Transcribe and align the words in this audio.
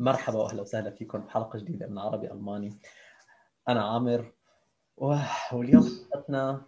مرحبا 0.00 0.38
واهلا 0.38 0.62
وسهلا 0.62 0.90
فيكم 0.90 1.18
بحلقه 1.18 1.58
جديدة 1.58 1.86
من 1.86 1.98
عربي 1.98 2.32
ألماني. 2.32 2.78
أنا 3.68 3.84
عامر. 3.84 4.32
واليوم 4.96 5.82
حلقتنا 5.82 6.62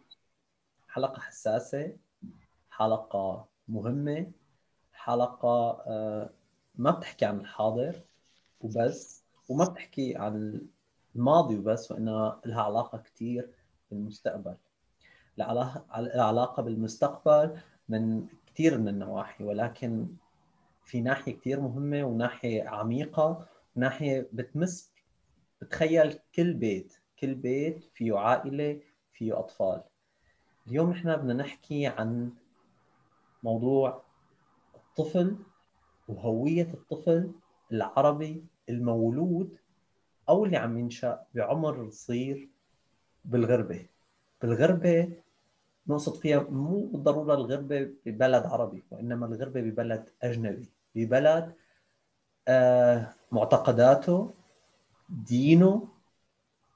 حلقة 0.88 1.20
حساسة 1.20 1.96
حلقة 2.70 3.48
مهمة 3.68 4.32
حلقة 4.92 5.82
آه، 5.86 6.30
ما 6.74 6.90
بتحكي 6.90 7.24
عن 7.24 7.40
الحاضر 7.40 8.02
وبس 8.60 9.24
وما 9.48 9.64
بتحكي 9.64 10.16
عن 10.16 10.60
الماضي 11.16 11.56
وبس 11.58 11.92
وانها 11.92 12.40
لها 12.46 12.62
علاقة 12.62 12.98
كثير 12.98 13.50
بالمستقبل. 13.90 14.56
لها 15.38 15.84
علاقه 16.14 16.62
بالمستقبل 16.62 17.60
من 17.88 18.26
كثير 18.46 18.78
من 18.78 18.88
النواحي 18.88 19.44
ولكن 19.44 20.16
في 20.84 21.00
ناحية 21.00 21.32
كثير 21.32 21.60
مهمة 21.60 22.04
وناحية 22.04 22.68
عميقة 22.68 23.46
وناحيه 23.76 24.28
بتمس 24.32 24.92
بتخيل 25.62 26.18
كل 26.34 26.54
بيت 26.54 26.96
كل 27.18 27.34
بيت 27.34 27.84
فيه 27.94 28.18
عائلة 28.18 28.80
فيه 29.12 29.38
أطفال. 29.38 29.82
اليوم 30.66 30.90
نحن 30.90 31.16
بدنا 31.16 31.34
نحكي 31.34 31.86
عن 31.86 32.32
موضوع 33.42 34.02
الطفل 34.74 35.36
وهوية 36.08 36.74
الطفل 36.74 37.32
العربي 37.72 38.44
المولود 38.68 39.56
أو 40.28 40.44
اللي 40.44 40.56
عم 40.56 40.78
ينشأ 40.78 41.26
بعمر 41.34 41.90
صغير 41.90 42.48
بالغربة. 43.24 43.86
بالغربة 44.42 45.12
نقصد 45.86 46.16
فيها 46.16 46.40
مو 46.40 46.86
بالضرورة 46.86 47.34
الغربه 47.34 47.90
ببلد 48.06 48.46
عربي 48.46 48.82
وإنما 48.90 49.26
الغربه 49.26 49.60
ببلد 49.60 50.08
أجنبي 50.22 50.68
ببلد 50.94 51.54
آه 52.48 53.14
معتقداته 53.32 54.34
دينه 55.08 55.88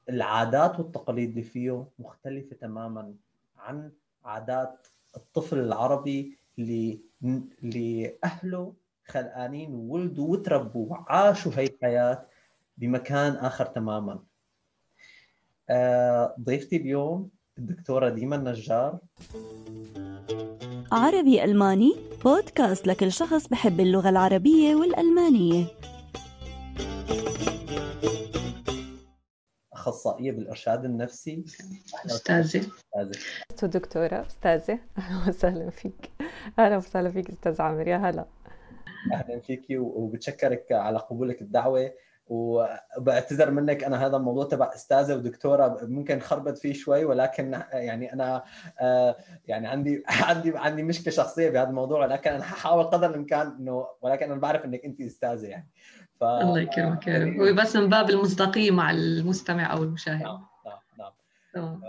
العادات 0.08 0.78
والتقاليد 0.80 1.28
اللي 1.28 1.42
فيه 1.42 1.86
مختلفة 1.98 2.56
تماما 2.56 3.14
عن 3.56 3.92
عادات 4.24 4.86
الطفل 5.16 5.58
العربي 5.58 6.38
اللي 6.58 7.00
اللي 7.62 8.18
أهله 8.24 8.74
خلقانين 9.06 9.74
وولدوا 9.74 10.28
وتربوا 10.32 10.90
وعاشوا 10.90 11.52
هي 11.56 11.66
الحياة 11.66 12.26
بمكان 12.78 13.32
آخر 13.32 13.66
تماما. 13.66 14.22
آه 15.70 16.36
ضيفتي 16.40 16.76
اليوم 16.76 17.30
الدكتورة 17.58 18.08
ديما 18.08 18.36
النجار. 18.36 18.98
عربي 20.92 21.44
ألماني 21.44 21.96
بودكاست 22.24 22.86
لكل 22.86 23.12
شخص 23.12 23.48
بحب 23.48 23.80
اللغة 23.80 24.08
العربية 24.08 24.74
والألمانية. 24.74 25.64
أخصائية 29.72 30.32
بالإرشاد 30.32 30.84
النفسي. 30.84 31.44
أستاذة. 32.06 32.66
أستاذة. 33.52 33.78
دكتورة 33.78 34.26
أستاذة. 34.26 34.78
أهلا 34.98 35.28
وسهلا 35.28 35.70
فيك. 35.70 36.10
أهلا 36.58 36.76
وسهلا 36.76 37.10
فيك 37.10 37.30
أستاذ 37.30 37.62
عامر. 37.62 37.88
يا 37.88 37.96
هلا. 37.96 38.26
أهلا 39.12 39.40
فيك 39.40 39.66
وبتشكرك 39.70 40.72
على 40.72 40.98
قبولك 40.98 41.42
الدعوة. 41.42 41.90
وبعتذر 42.26 43.50
منك 43.50 43.84
أنا 43.84 44.06
هذا 44.06 44.16
الموضوع 44.16 44.44
تبع 44.44 44.74
أستاذة 44.74 45.14
ودكتورة 45.14 45.78
ممكن 45.82 46.20
خربت 46.20 46.58
فيه 46.58 46.72
شوي 46.72 47.04
ولكن 47.04 47.62
يعني 47.72 48.12
أنا 48.12 48.44
آه، 48.80 49.16
يعني 49.46 49.68
عندي 49.68 50.04
عندي 50.28 50.58
عندي 50.58 50.82
مشكلة 50.82 51.14
شخصية 51.14 51.50
بهذا 51.50 51.68
الموضوع 51.68 52.00
ولكن 52.00 52.30
أنا 52.30 52.44
حاحاول 52.44 52.84
قدر 52.84 53.10
الإمكان 53.10 53.46
إنه 53.46 53.86
ولكن 54.02 54.30
أنا 54.30 54.40
بعرف 54.40 54.64
إنك 54.64 54.84
أنت 54.84 55.00
أستاذة 55.00 55.46
يعني. 55.46 55.68
ف... 56.20 56.24
الله 56.24 56.60
يكرمك 56.60 57.06
يا 57.06 57.24
رب. 57.24 57.40
هو 57.40 57.54
بس 57.54 57.76
من 57.76 57.88
باب 57.88 58.10
المصداقيه 58.10 58.70
مع 58.70 58.90
المستمع 58.90 59.72
أو 59.72 59.82
المشاهد. 59.82 60.22
نعم 60.22 60.46
نعم 61.56 61.80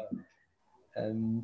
نعم. 0.98 1.44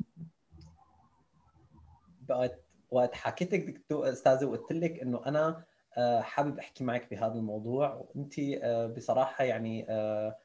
وقت 2.30 2.64
وقت 2.90 3.14
حكيتك 3.14 3.60
دكتور 3.60 4.08
أستاذة 4.08 4.44
وقلت 4.44 4.72
لك 4.72 5.00
إنه 5.00 5.20
أنا 5.26 5.46
آه، 5.46 5.64
حابب 6.22 6.58
أحكي 6.58 6.84
معك 6.84 7.10
بهذا 7.10 7.34
الموضوع. 7.34 7.94
وأنت 7.94 8.34
آه، 8.38 8.86
بصراحة 8.86 9.44
يعني 9.44 9.86
آه، 9.90 10.36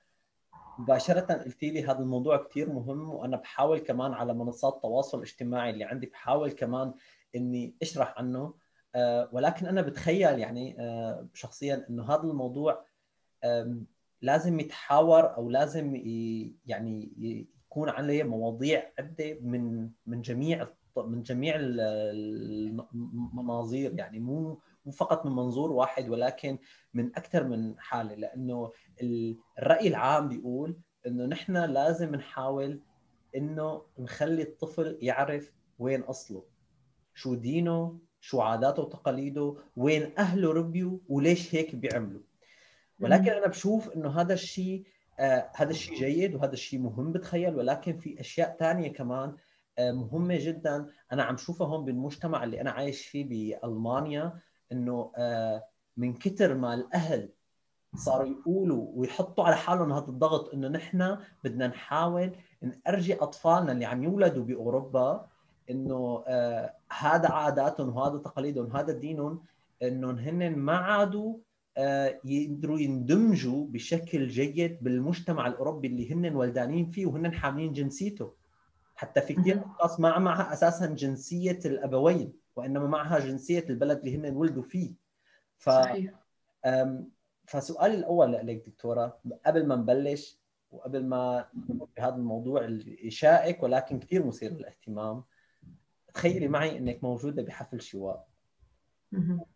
مباشرة 0.79 1.33
قلتي 1.33 1.71
لي 1.71 1.83
هذا 1.83 1.99
الموضوع 1.99 2.37
كثير 2.37 2.69
مهم 2.73 3.09
وأنا 3.09 3.37
بحاول 3.37 3.79
كمان 3.79 4.13
على 4.13 4.33
منصات 4.33 4.73
التواصل 4.73 5.17
الاجتماعي 5.17 5.69
اللي 5.69 5.83
عندي 5.83 6.07
بحاول 6.07 6.51
كمان 6.51 6.93
إني 7.35 7.75
أشرح 7.81 8.17
عنه. 8.17 8.53
ولكن 9.31 9.65
أنا 9.65 9.81
بتخيل 9.81 10.39
يعني 10.39 10.77
شخصيا 11.33 11.85
إنه 11.89 12.03
هذا 12.03 12.23
الموضوع 12.23 12.85
لازم 14.21 14.59
يتحاور 14.59 15.35
أو 15.35 15.49
لازم 15.49 15.95
يعني 16.65 17.11
يكون 17.69 17.89
عليه 17.89 18.23
مواضيع 18.23 18.91
عدة 18.99 19.37
من 19.41 19.89
من 20.05 20.21
جميع 20.21 20.67
من 20.97 21.23
جميع 21.23 21.55
المناظير 22.93 23.93
يعني 23.93 24.19
مو 24.19 24.61
مو 24.85 24.91
فقط 24.91 25.25
من 25.25 25.31
منظور 25.31 25.71
واحد 25.71 26.09
ولكن 26.09 26.57
من 26.93 27.05
أكثر 27.15 27.43
من 27.43 27.79
حالة 27.79 28.15
لأنه 28.15 28.71
الرأي 29.59 29.87
العام 29.87 30.27
بيقول 30.29 30.77
إنه 31.07 31.25
نحن 31.25 31.57
لازم 31.57 32.15
نحاول 32.15 32.81
إنه 33.35 33.81
نخلي 33.99 34.41
الطفل 34.41 34.97
يعرف 35.01 35.51
وين 35.79 36.01
أصله 36.01 36.43
شو 37.13 37.33
دينه 37.35 37.99
شو 38.21 38.41
عاداته 38.41 38.81
وتقاليده 38.81 39.55
وين 39.75 40.13
أهله 40.17 40.51
ربيوا 40.53 40.97
وليش 41.09 41.55
هيك 41.55 41.75
بيعملوا. 41.75 42.21
ولكن 42.99 43.29
أنا 43.31 43.47
بشوف 43.47 43.89
إنه 43.89 44.09
هذا 44.21 44.33
الشيء 44.33 44.83
آه 45.19 45.51
هذا 45.55 45.69
الشيء 45.71 45.97
جيد 45.97 46.35
وهذا 46.35 46.53
الشيء 46.53 46.79
مهم 46.79 47.11
بتخيل 47.11 47.55
ولكن 47.55 47.97
في 47.97 48.19
أشياء 48.19 48.57
ثانية 48.59 48.93
كمان 48.93 49.35
آه 49.77 49.91
مهمة 49.91 50.37
جدا 50.39 50.89
أنا 51.11 51.23
عم 51.23 51.37
شوفها 51.37 51.67
هون 51.67 51.85
بالمجتمع 51.85 52.43
اللي 52.43 52.61
أنا 52.61 52.71
عايش 52.71 53.07
فيه 53.07 53.25
بألمانيا. 53.25 54.39
إنه 54.71 55.11
آه، 55.17 55.63
من 55.97 56.13
كثر 56.13 56.53
ما 56.53 56.73
الأهل 56.73 57.29
صاروا 57.95 58.27
يقولوا 58.27 58.87
ويحطوا 58.93 59.43
على 59.43 59.55
حالهم 59.55 59.93
هذا 59.93 60.07
الضغط 60.07 60.53
إنه 60.53 60.67
نحن 60.67 61.17
بدنا 61.43 61.67
نحاول 61.67 62.31
نرجي 62.87 63.15
أطفالنا 63.15 63.71
اللي 63.71 63.85
عم 63.85 64.03
يولدوا 64.03 64.43
بأوروبا 64.43 65.27
إنه 65.69 66.23
آه 66.27 66.73
هذا 66.99 67.29
عاداتهم 67.29 67.97
وهذا 67.97 68.17
تقاليدهم 68.17 68.65
وهذا 68.65 68.93
دينهم 68.93 69.41
انه 69.83 70.11
هن 70.11 70.55
ما 70.55 70.75
عادوا 70.77 71.37
آه 71.77 72.19
يقدروا 72.25 72.79
يندمجوا 72.79 73.65
بشكل 73.67 74.27
جيد 74.27 74.77
بالمجتمع 74.81 75.47
الأوروبي 75.47 75.87
اللي 75.87 76.13
هن 76.13 76.35
ولدانين 76.35 76.91
فيه 76.91 77.05
وهن 77.05 77.33
حاملين 77.33 77.73
جنسيته. 77.73 78.33
حتى 78.95 79.21
في 79.21 79.33
كثير 79.33 79.61
أشخاص 79.65 79.99
ما 79.99 80.19
معها 80.19 80.53
أساسا 80.53 80.85
جنسية 80.85 81.59
الأبوين. 81.65 82.33
وإنما 82.59 82.87
معها 82.87 83.19
جنسية 83.19 83.69
البلد 83.69 83.99
اللي 83.99 84.17
هن 84.17 84.35
ولدوا 84.35 84.63
فيه. 84.63 84.95
ف 85.57 85.69
صحيح. 85.69 86.13
فسؤالي 87.45 87.95
الأول 87.95 88.31
لك 88.33 88.69
دكتورة 88.69 89.19
قبل 89.45 89.67
ما 89.67 89.75
نبلش 89.75 90.39
وقبل 90.71 91.05
ما 91.05 91.45
بهذا 91.97 92.15
الموضوع 92.15 92.65
الشائك 92.65 93.63
ولكن 93.63 93.99
كثير 93.99 94.25
مثير 94.25 94.51
للاهتمام 94.51 95.23
تخيلي 96.13 96.47
معي 96.47 96.77
إنك 96.77 97.03
موجودة 97.03 97.43
بحفل 97.43 97.81
شواء. 97.81 98.27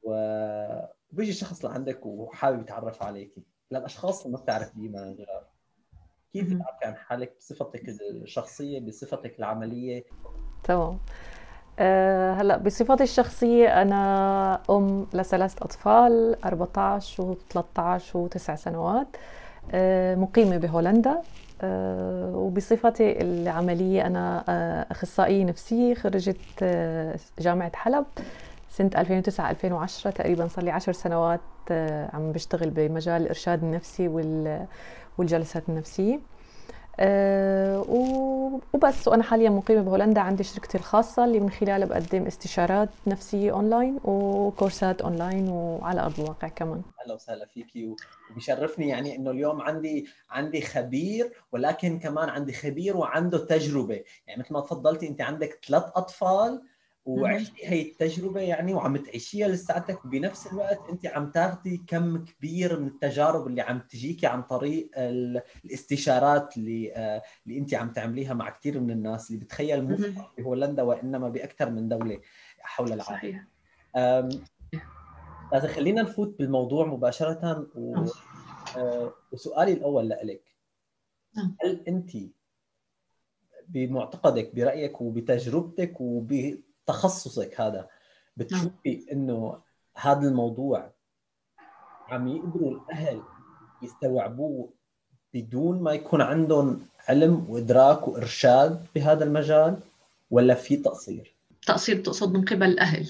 وبيجي 0.03 1.33
شخص 1.33 1.65
لعندك 1.65 2.05
وحابب 2.05 2.61
يتعرف 2.61 3.03
عليكي. 3.03 3.43
للأشخاص 3.71 4.25
اللي 4.25 4.37
ما 4.37 4.43
بتعرف 4.43 4.75
ديما 4.75 5.15
كيف 6.33 6.53
بتعرفي 6.53 6.85
عن 6.85 6.95
حالك؟ 6.95 7.37
بصفتك 7.37 7.89
الشخصية 7.89 8.79
بصفتك 8.79 9.39
العملية؟ 9.39 10.05
تمام. 10.63 10.99
أه 11.79 12.33
هلا 12.33 12.57
بصفتي 12.57 13.03
الشخصية 13.03 13.81
أنا 13.81 14.59
أم 14.69 15.07
لثلاث 15.13 15.61
أطفال 15.61 16.35
14 16.45 17.23
و 17.23 17.35
13 17.49 18.17
و 18.19 18.27
9 18.27 18.55
سنوات. 18.55 19.07
أه 19.71 20.15
مقيمة 20.15 20.57
بهولندا. 20.57 21.21
أه 21.61 22.31
وبصفتي 22.35 23.21
العملية 23.21 24.05
أنا 24.07 24.43
آه، 24.49 24.85
أخصائية 24.91 25.43
نفسية 25.45 25.93
خرجت 25.93 26.37
آه، 26.63 27.15
جامعة 27.39 27.71
حلب 27.75 28.05
سنة 28.69 28.91
2009 28.97 29.49
2010 29.49 30.11
تقريبا 30.11 30.47
صار 30.47 30.63
لي 30.63 30.71
10 30.71 30.93
سنوات 30.93 31.39
آه، 31.71 32.09
عم 32.15 32.31
بشتغل 32.31 32.69
بمجال 32.69 33.21
الإرشاد 33.21 33.63
النفسي 33.63 34.07
والجلسات 35.17 35.63
النفسية. 35.69 36.19
وبس. 38.73 39.07
وأنا 39.07 39.23
حاليا 39.23 39.49
مقيمة 39.49 39.81
بهولندا 39.81 40.21
عندي 40.21 40.43
شركتي 40.43 40.77
الخاصة 40.77 41.25
اللي 41.25 41.39
من 41.39 41.49
خلالها 41.49 41.87
بقدم 41.87 42.25
استشارات 42.25 42.89
نفسية 43.07 43.51
أونلاين 43.51 43.99
وكورسات 44.03 45.01
أونلاين 45.01 45.49
وعلى 45.49 46.01
أرض 46.01 46.19
الواقع 46.19 46.47
كمان. 46.47 46.81
أهلا 47.03 47.13
وسهلا 47.13 47.45
فيكي. 47.45 47.95
وبيشرفني 48.31 48.89
يعني 48.89 49.15
إنه 49.15 49.31
اليوم 49.31 49.61
عندي 49.61 50.07
عندي 50.29 50.61
خبير 50.61 51.31
ولكن 51.51 51.99
كمان 51.99 52.29
عندي 52.29 52.53
خبير 52.53 52.97
وعنده 52.97 53.45
تجربة. 53.45 54.03
يعني 54.27 54.41
مثل 54.41 54.53
ما 54.53 54.61
تفضلتي 54.61 55.07
أنت 55.07 55.21
عندك 55.21 55.59
ثلاث 55.67 55.83
أطفال 55.95 56.61
وعشتي 57.05 57.67
هي 57.67 57.81
التجربة 57.81 58.41
يعني 58.41 58.73
وعم 58.73 58.97
تعيشيها 58.97 59.47
لساتك. 59.47 60.05
وبنفس 60.05 60.47
الوقت 60.47 60.89
أنت 60.89 61.05
عم 61.05 61.31
تاخذي 61.31 61.77
كم 61.87 62.25
كبير 62.25 62.79
من 62.79 62.87
التجارب 62.87 63.47
اللي 63.47 63.61
عم 63.61 63.79
تجيكي 63.79 64.27
عن 64.27 64.43
طريق 64.43 64.89
الاستشارات 64.97 66.57
اللي 66.57 66.93
آه، 66.95 67.21
اللي 67.47 67.57
أنت 67.57 67.73
عم 67.73 67.91
تعمليها 67.91 68.33
مع 68.33 68.49
كثير 68.49 68.79
من 68.79 68.91
الناس 68.91 69.31
اللي 69.31 69.45
بتخيل 69.45 69.83
مو 69.83 69.97
في 70.35 70.43
هولندا 70.43 70.83
وإنما 70.83 71.29
بأكثر 71.29 71.69
من 71.69 71.87
دولة 71.89 72.19
حول 72.59 72.87
العالم. 72.87 73.03
صحيح. 73.03 73.47
لازم 75.53 75.67
خلينا 75.67 76.01
نفوت 76.01 76.37
بالموضوع 76.39 76.85
مباشرة 76.85 77.67
و... 77.75 77.93
نعم. 77.95 78.07
آه، 78.77 79.13
وسؤالي 79.31 79.73
الأول 79.73 80.09
لك 80.09 80.55
نعم. 81.37 81.55
هل 81.63 81.83
أنت 81.87 82.11
بمعتقدك 83.67 84.55
برأيك 84.55 85.01
وبتجربتك 85.01 86.01
وبتخصصك 86.83 87.61
هذا 87.61 87.87
بتشوفي 88.37 88.69
نعم. 88.85 89.05
إنه 89.11 89.61
هذا 89.95 90.27
الموضوع 90.27 90.91
عم 92.07 92.27
يقدروا 92.27 92.71
الأهل 92.71 93.21
يستوعبوه 93.81 94.73
بدون 95.33 95.83
ما 95.83 95.91
يكون 95.91 96.21
عندهم 96.21 96.87
علم 97.09 97.45
وإدراك 97.49 98.07
وإرشاد 98.07 98.85
بهذا 98.95 99.23
المجال 99.23 99.79
ولا 100.31 100.53
في 100.53 100.77
تقصير؟ 100.77 101.35
تقصير 101.67 102.01
تقصد 102.01 102.33
من 102.33 102.45
قبل 102.45 102.63
الأهل 102.63 103.09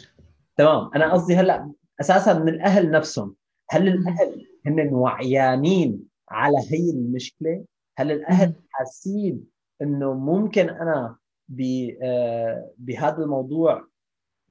تمام 0.58 0.90
أنا 0.96 1.14
قصدي 1.14 1.36
هلأ 1.36 1.72
أساسا 2.02 2.34
من 2.34 2.50
الأهل 2.50 2.92
نفسهم 2.92 3.36
هل 3.70 3.88
الأهل 3.88 4.48
هن 4.66 4.94
وعيانين 4.94 6.08
على 6.30 6.58
هي 6.70 6.90
المشكلة؟ 6.90 7.66
هل 7.98 8.12
الأهل 8.12 8.54
حاسين 8.70 9.46
إنه 9.82 10.14
ممكن 10.14 10.70
أنا 10.70 11.18
بهذا 12.78 13.18
الموضوع 13.18 13.84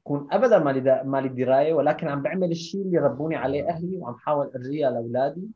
يكون 0.00 0.28
ابدا 0.32 0.58
ما 0.58 0.70
لي 0.70 1.02
ما 1.04 1.20
لي 1.20 1.28
دراية 1.28 1.75
ولكن 1.75 2.08
عم 2.08 2.22
بعمل 2.22 2.50
الشيء 2.50 2.82
اللي 2.82 2.99
ربوني 2.99 3.37
عليه 3.37 3.69
أهلي 3.69 3.96
وعم 3.99 4.14
حاول 4.14 4.50
أرجيها 4.54 4.90
لأولادي. 4.90 5.49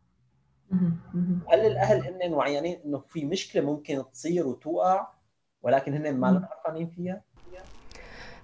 هل 1.53 1.61
الأهل 1.61 2.03
هن 2.03 2.33
وعيانين 2.33 2.81
إنه 2.85 2.99
في 2.99 3.25
مشكلة 3.25 3.63
ممكن 3.63 4.03
تصير 4.13 4.47
وتوقع 4.47 5.07
ولكن 5.63 5.95
هن 5.95 6.17
ما 6.17 6.49
عرفانين 6.51 6.87
فيها؟ 6.87 7.23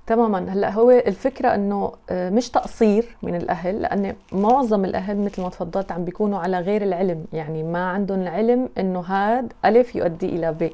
تماما. 0.07 0.53
هلأ 0.53 0.71
هو 0.71 0.91
الفكرة 0.91 1.55
إنه 1.55 1.93
آه، 2.11 2.31
مش 2.31 2.51
تقصير 2.51 3.17
من 3.23 3.35
الأهل 3.35 3.83
لأن 3.83 4.17
معظم 4.33 4.85
الأهل 4.85 5.17
مثل 5.17 5.43
ما 5.43 5.49
تفضلت 5.49 5.93
عم 5.93 6.05
بيكونوا 6.05 6.39
على 6.39 6.59
غير 6.61 6.83
العلم. 6.83 7.25
يعني 7.33 7.63
ما 7.63 7.87
عندهم 7.87 8.21
العلم 8.21 8.69
إنه 8.79 9.01
هاد 9.01 9.53
ألف 9.65 9.97
يؤدي 9.97 10.27
إلى 10.27 10.53
ب. 10.53 10.71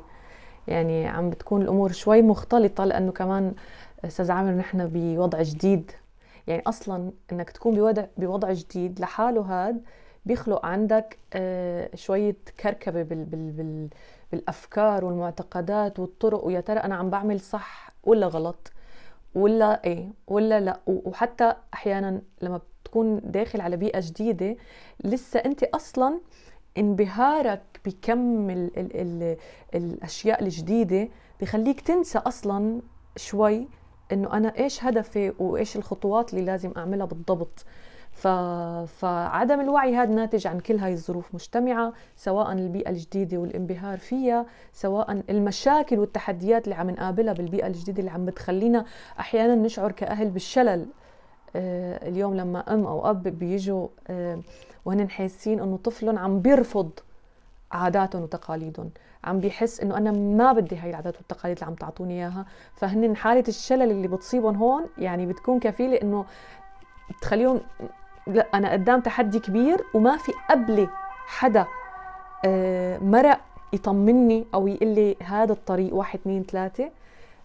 يعني 0.69 1.09
عم 1.09 1.31
بتكون 1.31 1.63
الأمور 1.63 1.93
شوي 1.93 2.23
مختلطة 2.23 2.85
لأنه 2.85 3.13
كمان 3.13 3.55
أستاذ 4.05 4.31
عامر 4.31 4.51
نحن 4.53 4.87
بوضع 4.93 5.43
جديد. 5.43 5.93
يعني 6.47 6.63
أصلا 6.67 7.13
إنك 7.33 7.51
تكون 7.51 7.75
بوضع 7.75 8.05
بوضع 8.17 8.53
جديد 8.53 9.01
لحاله 9.01 9.41
هاد 9.41 9.83
بيخلق 10.27 10.67
عندك 10.67 11.19
آه، 11.33 11.91
شوية 11.95 12.37
كركبة 12.61 13.03
بال 13.03 13.25
بال 13.25 13.51
بال 13.51 13.89
بالأفكار 14.33 15.05
والمعتقدات 15.05 15.99
والطرق 15.99 16.45
ويا 16.45 16.61
ترى 16.61 16.81
أنا 16.81 16.95
عم 16.95 17.11
بعمل 17.11 17.41
صح 17.41 17.91
ولا 18.05 18.27
غلط؟ 18.27 18.73
ولا 19.35 19.85
إيه؟ 19.85 20.09
ولا 20.27 20.61
لا؟ 20.61 20.81
وحتى 20.87 21.55
أحيانا 21.75 22.21
لما 22.43 22.61
بتكون 22.83 23.21
داخل 23.25 23.61
على 23.61 23.77
بيئة 23.77 24.01
جديدة 24.01 24.57
لسه 25.05 25.41
أنت 25.41 25.63
أصلا 25.63 26.21
انبهارك 26.79 27.63
بكم 27.85 28.51
ال 28.51 28.79
ال 28.79 28.97
ال 28.97 29.37
الأشياء 29.75 30.43
الجديدة 30.43 31.09
بخليك 31.41 31.81
تنسى 31.81 32.19
أصلا 32.19 32.81
شوي 33.17 33.69
إنه 34.13 34.33
أنا 34.33 34.59
إيش 34.59 34.85
هدفي 34.85 35.33
وإيش 35.39 35.77
الخطوات 35.77 36.35
اللي 36.35 36.45
لازم 36.45 36.73
أعملها 36.77 37.07
بالضبط. 37.07 37.65
ف... 38.13 38.29
فعدم 38.87 39.61
الوعي 39.61 39.97
هذا 39.97 40.11
ناتج 40.15 40.47
عن 40.47 40.61
كل 40.61 40.77
هاي 40.79 40.93
الظروف 40.93 41.35
مجتمعة 41.35 41.93
سواء 42.17 42.53
البيئة 42.53 42.91
الجديدة 42.91 43.39
والانبهار 43.39 43.99
فيها 43.99 44.47
سواء 44.73 45.23
المشاكل 45.31 45.99
والتحديات 45.99 46.65
اللي 46.65 46.75
عم 46.75 46.91
نقابلها 46.91 47.33
بالبيئة 47.33 47.67
الجديدة 47.67 47.99
اللي 48.01 48.11
عم 48.11 48.25
بتخلينا 48.25 48.85
أحيانا 49.21 49.55
نشعر 49.55 49.93
كأهل 49.93 50.31
بالشلل. 50.31 50.87
آه 51.57 52.09
اليوم 52.09 52.35
لما 52.37 52.75
أم 52.75 52.87
أو 52.87 53.11
أب 53.11 53.23
بيجوا 53.23 53.89
آه 54.09 54.41
وهن 54.89 55.11
حاسين 55.11 55.61
إنه 55.61 55.79
طفلهم 55.85 56.19
عم 56.19 56.41
بيرفض 56.41 56.91
عاداتهم 57.73 58.23
وتقاليدهم 58.23 58.91
عم 59.25 59.41
بيحس 59.41 59.81
إنه 59.81 59.97
أنا 59.97 60.11
ما 60.11 60.53
بدي 60.53 60.77
هاي 60.77 60.91
العادات 60.91 61.17
والتقاليد 61.17 61.57
اللي 61.57 61.67
عم 61.67 61.75
تعطوني 61.75 62.15
إياها. 62.15 62.47
فهن 62.75 63.17
حالة 63.17 63.45
الشلل 63.49 63.91
اللي 63.91 64.09
بتصيبهم 64.09 64.57
هون 64.57 64.87
يعني 64.99 65.27
بتكون 65.27 65.61
كفيلة 65.61 65.97
إنه 66.03 66.25
تخليهم 67.23 67.61
لا 68.27 68.47
أنا 68.55 68.73
قدام 68.73 69.01
تحدي 69.01 69.39
كبير 69.39 69.85
وما 69.95 70.17
في 70.17 70.33
قبلي 70.51 70.89
حدا 71.27 71.67
آه، 72.45 72.99
مرق 72.99 73.41
يطمني 73.73 74.47
أو 74.55 74.69
يقول 74.69 74.89
لي 74.89 75.17
هذا 75.23 75.53
الطريق 75.53 75.95
واحد 75.95 76.19
اثنين 76.19 76.43
ثلاثة. 76.43 76.91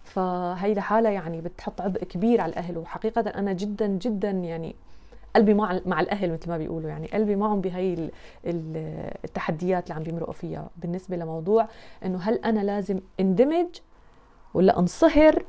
فهي 0.04 0.74
لحالها 0.74 1.12
يعني 1.12 1.42
بتحط 1.42 1.82
عبء 1.82 2.04
كبير 2.04 2.42
على 2.42 2.52
الأهل. 2.52 2.78
وحقيقة 2.78 3.22
أنا 3.22 3.54
جدا 3.54 3.88
جدا 3.88 4.30
يعني 4.30 4.76
قلبي 5.36 5.54
مع 5.54 5.82
مع 5.86 6.00
الأهل 6.00 6.34
مثل 6.34 6.50
ما 6.50 6.58
بيقولوا 6.58 6.90
يعني. 6.90 7.08
قلبي 7.08 7.36
معهم 7.36 7.62
بهي 7.62 8.10
التحديات 8.46 9.84
اللي 9.84 9.96
عم 9.96 10.04
بيمرقوا 10.04 10.34
فيها. 10.34 10.70
بالنسبة 10.78 11.16
لموضوع 11.16 11.68
إنه 12.06 12.18
هل 12.18 12.36
أنا 12.36 12.60
لازم 12.60 13.00
اندمج 13.20 13.68
ولا 14.54 14.80
أنصهر 14.80 15.46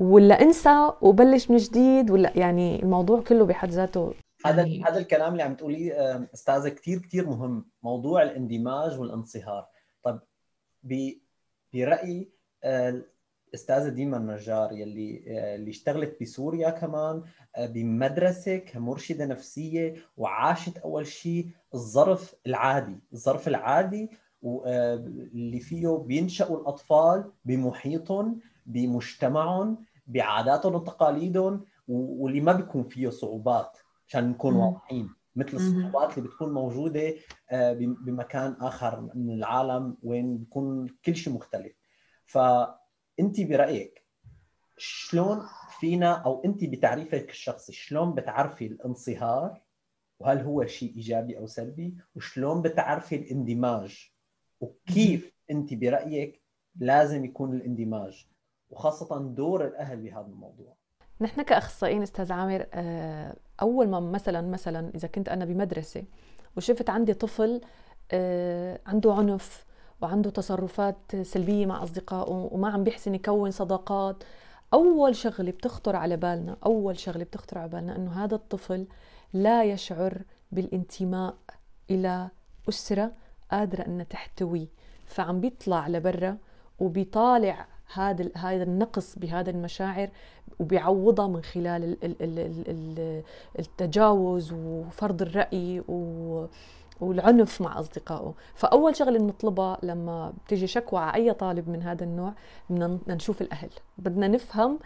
ولا 0.00 0.42
أنسى 0.42 0.90
وبلش 1.02 1.50
من 1.50 1.56
جديد 1.56 2.10
ولا 2.10 2.32
يعني 2.38 2.82
الموضوع 2.82 3.20
كله 3.20 3.46
بحد 3.46 3.70
ذاته 3.70 4.14
هذا 4.46 4.62
هذا 4.62 4.98
الكلام 4.98 5.32
اللي 5.32 5.42
عم 5.42 5.54
تقوليه 5.54 5.92
أستاذة 6.34 6.68
كثير 6.68 6.98
كثير 6.98 7.26
مهم. 7.26 7.64
موضوع 7.82 8.22
الاندماج 8.22 9.00
والانصهار 9.00 9.66
طب 10.02 10.20
برأيي 11.72 12.28
الاستاذه 13.50 13.88
ديما 13.88 14.16
النجار 14.16 14.72
يلي 14.72 15.22
اللي 15.54 15.70
اشتغلت 15.70 16.16
بسوريا 16.22 16.70
كمان 16.70 17.22
بمدرسة 17.58 18.56
كمرشدة 18.56 19.26
نفسية 19.26 19.94
وعاشت 20.16 20.78
أول 20.78 21.06
شيء 21.06 21.48
الظرف 21.74 22.34
العادي. 22.46 22.98
الظرف 23.12 23.48
العادي 23.48 24.10
واللي 24.42 25.60
فيه 25.60 25.88
بينشأوا 25.88 26.60
الأطفال 26.60 27.32
بمحيطهم 27.44 28.40
بمجتمعهم 28.66 29.78
بعاداتهم 30.06 30.74
وتقاليدهم 30.74 31.64
واللي 31.88 32.40
ما 32.40 32.52
بيكون 32.52 32.82
فيه 32.84 33.08
صعوبات 33.08 33.78
عشان 34.08 34.30
نكون 34.30 34.54
واضحين. 34.54 35.10
مثل 35.36 35.56
الصعوبات 35.56 36.18
اللي 36.18 36.28
بتكون 36.28 36.52
موجودة 36.52 37.14
آه، 37.50 37.72
بمكان 37.72 38.56
آخر 38.60 39.10
من 39.14 39.34
العالم 39.34 39.96
وين 40.02 40.38
بيكون 40.38 40.86
كل 41.04 41.16
شيء 41.16 41.32
مختلف. 41.32 41.72
فانت 43.20 43.40
برأيك 43.40 44.04
شلون 44.76 45.42
فينا 45.80 46.12
أو 46.12 46.44
انت 46.44 46.64
بتعريفك 46.64 47.30
الشخصي 47.30 47.72
شلون 47.72 48.14
بتعرفي 48.14 48.66
الانصهار؟ 48.66 49.62
وهل 50.20 50.38
هو 50.38 50.66
شيء 50.66 50.94
إيجابي 50.94 51.38
أو 51.38 51.46
سلبي؟ 51.46 51.96
وشلون 52.14 52.62
بتعرفي 52.62 53.16
الاندماج؟ 53.16 54.10
وكيف 54.60 55.32
انت 55.50 55.74
برأيك 55.74 56.42
لازم 56.76 57.24
يكون 57.24 57.54
الاندماج؟ 57.54 58.26
وخاصة 58.70 59.18
دور 59.18 59.66
الأهل 59.66 59.96
بهذا 59.96 60.26
الموضوع. 60.26 60.76
نحن 61.20 61.42
كأخصائيين 61.42 62.02
أستاذ 62.02 62.32
عامر 62.32 62.66
آه، 62.74 63.36
أول 63.62 63.88
ما 63.88 64.00
مثلا 64.00 64.40
مثلا 64.40 64.92
إذا 64.94 65.08
كنت 65.08 65.28
أنا 65.28 65.44
بمدرسة 65.44 66.04
وشفت 66.56 66.90
عندي 66.90 67.14
طفل 67.14 67.60
آه، 68.12 68.80
عنده 68.86 69.14
عنف 69.14 69.69
وعنده 70.00 70.30
تصرفات 70.30 70.96
سلبية 71.22 71.66
مع 71.66 71.82
أصدقائه 71.82 72.48
وما 72.52 72.68
عم 72.68 72.84
بيحسن 72.84 73.14
يكون 73.14 73.50
صداقات. 73.50 74.24
أول 74.72 75.16
شغلة 75.16 75.50
بتخطر 75.50 75.96
على 75.96 76.16
بالنا 76.16 76.56
أول 76.66 76.98
شغلة 76.98 77.24
بتخطر 77.24 77.58
على 77.58 77.68
بالنا 77.68 77.96
إنه 77.96 78.24
هذا 78.24 78.34
الطفل 78.34 78.86
لا 79.32 79.64
يشعر 79.64 80.22
بالانتماء 80.52 81.34
إلى 81.90 82.28
أسرة 82.68 83.12
قادرة 83.50 83.82
إنها 83.82 84.04
تحتويه. 84.04 84.66
فعم 85.06 85.40
بيطلع 85.40 85.88
لبرا 85.88 86.36
وبيطالع 86.78 87.66
هذا 87.94 88.30
هذا 88.36 88.62
النقص 88.62 89.18
بهذا 89.18 89.50
المشاعر 89.50 90.08
وبيعوضها 90.60 91.26
من 91.26 91.42
خلال 91.42 91.96
التجاوز 93.58 94.52
وفرض 94.52 95.22
الرأي 95.22 95.82
والعنف 97.00 97.60
مع 97.60 97.80
أصدقائه. 97.80 98.34
فأول 98.54 98.96
شغلة 98.96 99.18
بنطلبها 99.18 99.78
لما 99.82 100.32
بتيجي 100.46 100.66
شكوى 100.66 101.00
على 101.00 101.14
أي 101.14 101.32
طالب 101.32 101.68
من 101.68 101.82
هذا 101.82 102.04
النوع 102.04 102.32
بدنا 102.70 102.98
نشوف 103.08 103.42
الأهل. 103.42 103.70
بدنا 103.98 104.28
نفهم 104.28 104.78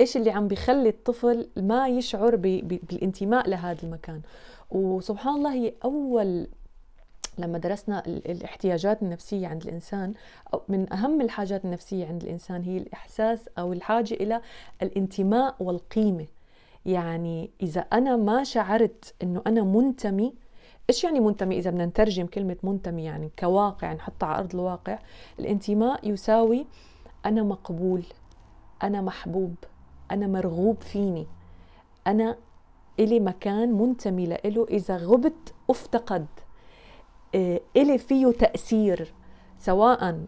إيش 0.00 0.16
اللي 0.16 0.30
عم 0.30 0.48
بيخلي 0.48 0.88
الطفل 0.88 1.48
ما 1.56 1.88
يشعر 1.88 2.36
بالانتماء 2.36 3.48
لهذا 3.48 3.82
المكان. 3.82 4.20
وسبحان 4.70 5.34
الله 5.34 5.52
هي 5.54 5.72
أول 5.84 6.46
لما 7.38 7.58
درسنا 7.58 8.06
الاحتياجات 8.06 9.02
النفسية 9.02 9.48
عند 9.48 9.62
الإنسان 9.62 10.14
من 10.68 10.92
أهم 10.92 11.20
الحاجات 11.20 11.64
النفسية 11.64 12.06
عند 12.06 12.22
الإنسان 12.22 12.62
هي 12.62 12.78
الإحساس 12.78 13.48
أو 13.58 13.72
الحاجة 13.72 14.14
إلى 14.14 14.40
الانتماء 14.82 15.54
والقيمة. 15.60 16.26
يعني 16.86 17.50
إذا 17.62 17.80
أنا 17.80 18.16
ما 18.16 18.44
شعرت 18.44 19.14
أنه 19.22 19.42
أنا 19.46 19.62
منتمي 19.62 20.34
إيش 20.90 21.04
يعني 21.04 21.20
منتمي؟ 21.20 21.58
إذا 21.58 21.70
بدنا 21.70 21.86
نترجم 21.86 22.26
كلمة 22.26 22.56
منتمي 22.62 23.04
يعني 23.04 23.30
كواقع 23.38 23.92
نحطها 23.92 24.26
على 24.26 24.38
أرض 24.38 24.54
الواقع 24.54 24.98
الانتماء 25.38 26.08
يساوي 26.08 26.66
أنا 27.26 27.42
مقبول 27.42 28.02
أنا 28.82 29.00
محبوب 29.00 29.54
أنا 30.10 30.26
مرغوب 30.26 30.80
فيني. 30.80 31.26
أنا 32.06 32.36
إلي 33.00 33.20
مكان 33.20 33.72
منتمي 33.72 34.26
له 34.26 34.66
إذا 34.70 34.96
غبت 34.96 35.54
أفتقد. 35.70 36.26
آه، 37.34 37.60
إلي 37.76 37.98
فيه 37.98 38.30
تأثير 38.30 39.14
سواء 39.58 40.24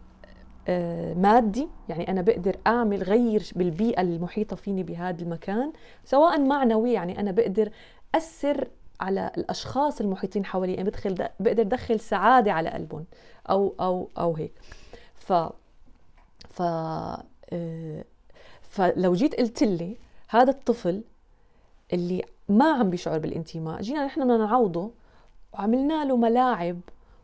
آه، 0.67 1.13
مادي 1.13 1.67
يعني 1.89 2.11
أنا 2.11 2.21
بقدر 2.21 2.57
أعمل 2.67 3.03
غير 3.03 3.51
بالبيئة 3.55 4.01
المحيطة 4.01 4.55
فيني 4.55 4.83
بهذا 4.83 5.21
المكان 5.21 5.73
سواء 6.05 6.41
معنوي 6.41 6.93
يعني 6.93 7.19
أنا 7.19 7.31
بقدر 7.31 7.69
أثر 8.15 8.67
على 9.03 9.31
الأشخاص 9.37 10.01
المحيطين 10.01 10.45
حوالي 10.45 10.73
يعني 10.73 10.89
بدخل 10.89 11.15
بقدر 11.39 11.61
أدخل 11.61 11.99
سعادة 11.99 12.51
على 12.51 12.69
قلبهم 12.69 13.05
أو 13.49 13.73
أو 13.79 14.09
أو 14.17 14.35
هيك. 14.35 14.51
ف 15.15 15.33
ف 16.49 16.61
آه، 16.61 18.03
فلو 18.61 19.13
جيت 19.13 19.35
قلت 19.35 19.63
لي 19.63 19.97
هذا 20.29 20.51
الطفل 20.51 21.01
اللي 21.93 22.25
ما 22.49 22.73
عم 22.73 22.89
بيشعر 22.89 23.19
بالانتماء 23.19 23.81
جينا 23.81 24.05
نحن 24.05 24.21
بدنا 24.21 24.37
نعوضه 24.37 24.91
وعملنا 25.53 26.05
له 26.05 26.17
ملاعب 26.17 26.79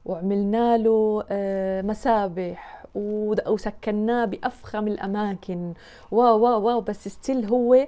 وعملنا 0.06 0.78
له 0.78 1.24
آه، 1.30 1.82
مسابح 1.82 2.86
وسكناه 2.96 4.26
بأفخم 4.26 4.88
الأماكن. 4.88 5.74
wow 6.12 6.40
wow 6.40 6.62
wow 6.62 6.82
بس 6.82 7.08
still 7.08 7.46
هو 7.46 7.88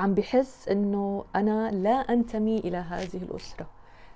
عم 0.00 0.14
بحس 0.14 0.68
إنه 0.68 1.24
أنا 1.36 1.70
لا 1.70 1.90
أنتمي 1.90 2.58
إلى 2.58 2.76
هذه 2.76 3.16
الأسرة. 3.22 3.66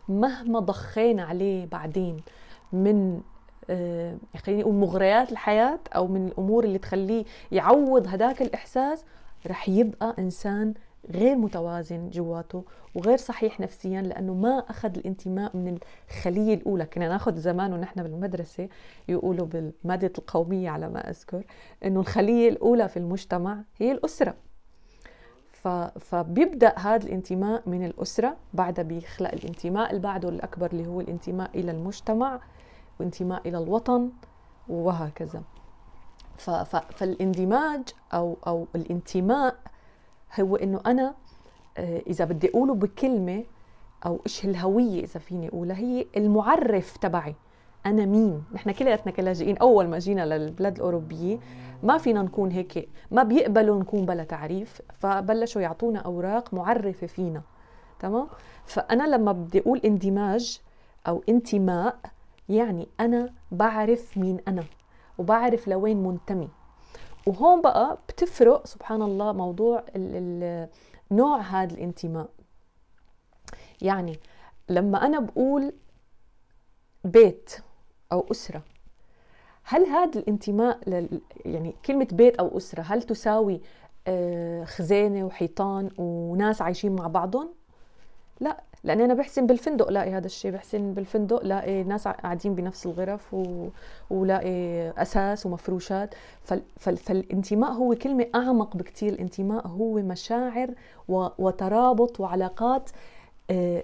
مهما 0.08 0.58
ضخينا 0.60 1.22
عليه 1.22 1.66
بعدين 1.66 2.16
من 2.72 3.20
آه 3.70 4.16
خليني 4.44 4.62
أقول 4.62 4.74
مغريات 4.74 5.32
الحياة 5.32 5.78
أو 5.96 6.06
من 6.06 6.26
الأمور 6.26 6.64
اللي 6.64 6.78
تخليه 6.78 7.24
يعوض 7.52 8.06
هذاك 8.06 8.42
الإحساس 8.42 9.04
رح 9.46 9.68
يبقى 9.68 10.14
إنسان 10.18 10.74
غير 11.10 11.36
متوازن 11.36 12.10
جواته 12.10 12.64
وغير 12.94 13.16
صحيح 13.16 13.60
نفسيا 13.60 14.02
لأنه 14.02 14.34
ما 14.34 14.58
أخذ 14.58 14.96
الانتماء 14.98 15.56
من 15.56 15.78
الخلية 16.10 16.54
الأولى. 16.54 16.86
كنا 16.86 17.08
ناخذ 17.08 17.36
زمان 17.36 17.72
ونحن 17.72 18.02
بالمدرسة 18.02 18.68
يقولوا 19.08 19.46
بالمادة 19.46 20.12
القومية 20.18 20.70
على 20.70 20.88
ما 20.88 21.10
أذكر 21.10 21.42
إنه 21.84 22.00
الخلية 22.00 22.48
الأولى 22.48 22.88
في 22.88 22.96
المجتمع 22.96 23.58
هي 23.78 23.92
الأسرة. 23.92 24.34
فبيبدأ 26.00 26.78
هذا 26.78 27.06
الانتماء 27.06 27.62
من 27.66 27.84
الأسرة 27.84 28.36
بعدها 28.54 28.84
بيخلق 28.84 29.32
الانتماء 29.32 29.90
اللي 29.90 30.02
بعده 30.02 30.28
الاكبر 30.28 30.70
اللي 30.72 30.86
هو 30.86 31.00
الانتماء 31.00 31.50
إلى 31.54 31.70
المجتمع 31.70 32.40
وانتماء 33.00 33.48
إلى 33.48 33.58
الوطن 33.58 34.10
وهكذا. 34.68 35.42
فالاندماج 36.90 37.82
أو 38.14 38.36
أو 38.46 38.66
الانتماء 38.74 39.56
هو 40.40 40.56
إنه 40.56 40.80
أنا 40.86 41.14
آه، 41.78 42.02
إذا 42.06 42.24
بدي 42.24 42.48
أقوله 42.50 42.74
بكلمة 42.74 43.44
أو 44.06 44.20
إيش 44.26 44.44
الهوية 44.44 45.04
إذا 45.04 45.20
فيني 45.20 45.48
أقولها 45.48 45.76
هي 45.76 46.06
المعرف 46.16 46.96
تبعي. 46.96 47.34
أنا 47.86 48.04
مين؟ 48.06 48.44
نحن 48.52 48.70
كلياتنا 48.72 49.12
كلاجئين 49.12 49.56
أول 49.58 49.88
ما 49.88 49.98
جينا 49.98 50.26
للبلاد 50.38 50.76
الأوروبية 50.76 51.38
ما 51.82 51.98
فينا 51.98 52.22
نكون 52.22 52.50
هيك 52.50 52.88
ما 53.10 53.22
بيقبلوا 53.22 53.80
نكون 53.80 54.06
بلا 54.06 54.24
تعريف 54.24 54.82
فبلشوا 54.98 55.62
يعطونا 55.62 55.98
أوراق 55.98 56.54
معرفة 56.54 57.06
فينا 57.06 57.42
تمام؟ 58.00 58.26
فأنا 58.64 59.16
لما 59.16 59.32
بدي 59.32 59.60
أقول 59.60 59.78
اندماج 59.84 60.60
أو 61.08 61.22
انتماء 61.28 61.96
يعني 62.48 62.88
أنا 63.00 63.32
بعرف 63.52 64.18
مين 64.18 64.38
أنا 64.48 64.64
وبعرف 65.18 65.68
لوين 65.68 66.02
منتمي. 66.02 66.48
وهون 67.26 67.60
بقى 67.60 67.98
بتفرق 68.08 68.66
سبحان 68.66 69.02
الله 69.02 69.32
موضوع 69.32 69.84
نوع 71.10 71.40
هذا 71.40 71.74
الانتماء. 71.74 72.28
يعني 73.82 74.18
لما 74.68 75.06
أنا 75.06 75.20
بقول 75.20 75.72
بيت 77.04 77.54
أو 78.14 78.26
أسرة. 78.30 78.62
هل 79.64 79.86
هذا 79.86 80.18
الانتماء 80.18 80.78
لل 80.86 81.20
يعني 81.44 81.74
كلمة 81.86 82.08
بيت 82.12 82.36
أو 82.36 82.56
أسرة 82.56 82.82
هل 82.82 83.02
تساوي 83.02 83.60
آه، 84.06 84.64
خزانة 84.64 85.24
وحيطان 85.24 85.90
وناس 85.98 86.62
عايشين 86.62 86.96
مع 86.96 87.06
بعضهم؟ 87.06 87.48
لا 88.40 88.62
لأني 88.84 89.04
أنا 89.04 89.14
بحسن 89.14 89.46
بالفندق 89.46 89.90
لاقي 89.90 90.10
هذا 90.10 90.26
الشيء 90.26 90.50
بحسن 90.50 90.94
بالفندق 90.94 91.44
لاقي 91.44 91.84
ناس 91.84 92.08
قاعدين 92.08 92.54
بنفس 92.54 92.86
الغرف 92.86 93.34
و... 93.34 93.68
ولاقي 94.10 94.90
أساس 95.02 95.46
ومفروشات. 95.46 96.14
فال... 96.42 96.62
فال... 96.76 96.96
فالانتماء 96.96 97.72
هو 97.72 97.94
كلمة 97.94 98.26
أعمق 98.34 98.76
بكثير 98.76 99.12
الانتماء 99.12 99.66
هو 99.66 99.94
مشاعر 99.94 100.70
و... 101.08 101.28
وترابط 101.38 102.20
وعلاقات 102.20 102.90
آه، 103.50 103.82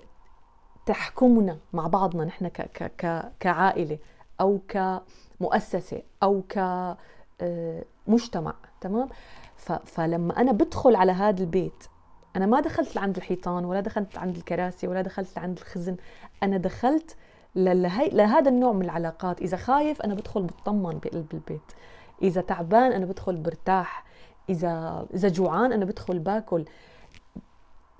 تحكمنا 0.87 1.59
مع 1.73 1.87
بعضنا 1.87 2.25
نحن 2.25 2.49
ك... 2.49 2.63
ك... 2.63 2.93
ك... 2.99 3.97
أو 4.41 4.61
كمؤسسه 4.69 6.03
أو 6.23 6.43
كمجتمع 6.49 8.51
آه، 8.51 8.55
تمام. 8.81 9.09
فلما 9.85 10.41
أنا 10.41 10.53
بدخل 10.53 10.97
على 10.97 11.13
هذا 11.13 11.41
البيت 11.41 11.85
أنا 12.37 12.47
ما 12.47 12.61
دخلت 12.61 12.97
لعند 12.97 13.17
الحيطان 13.17 13.65
ولا 13.65 13.81
دخلت 13.81 14.19
عند 14.19 14.37
الكراسي 14.37 14.89
ولا 14.89 15.03
دخلت 15.03 15.37
لعند 15.37 15.59
الخزن 15.59 15.97
أنا 16.43 16.57
دخلت 16.57 17.17
لهي 17.55 18.09
لهذا 18.09 18.49
النوع 18.49 18.73
من 18.73 18.85
العلاقات. 18.85 19.41
إذا 19.41 19.57
خايف 19.57 20.03
أنا 20.03 20.15
بدخل 20.15 20.43
بطمن 20.43 20.99
بقلب 20.99 21.27
البيت 21.35 21.73
إذا 22.23 22.41
تعبان 22.41 22.93
أنا 22.93 23.07
بدخل 23.07 23.37
برتاح. 23.37 24.05
إذا 24.49 25.07
إذا 25.15 25.29
جوعان 25.29 25.73
أنا 25.73 25.85
بدخل 25.85 26.19
باكل. 26.19 26.65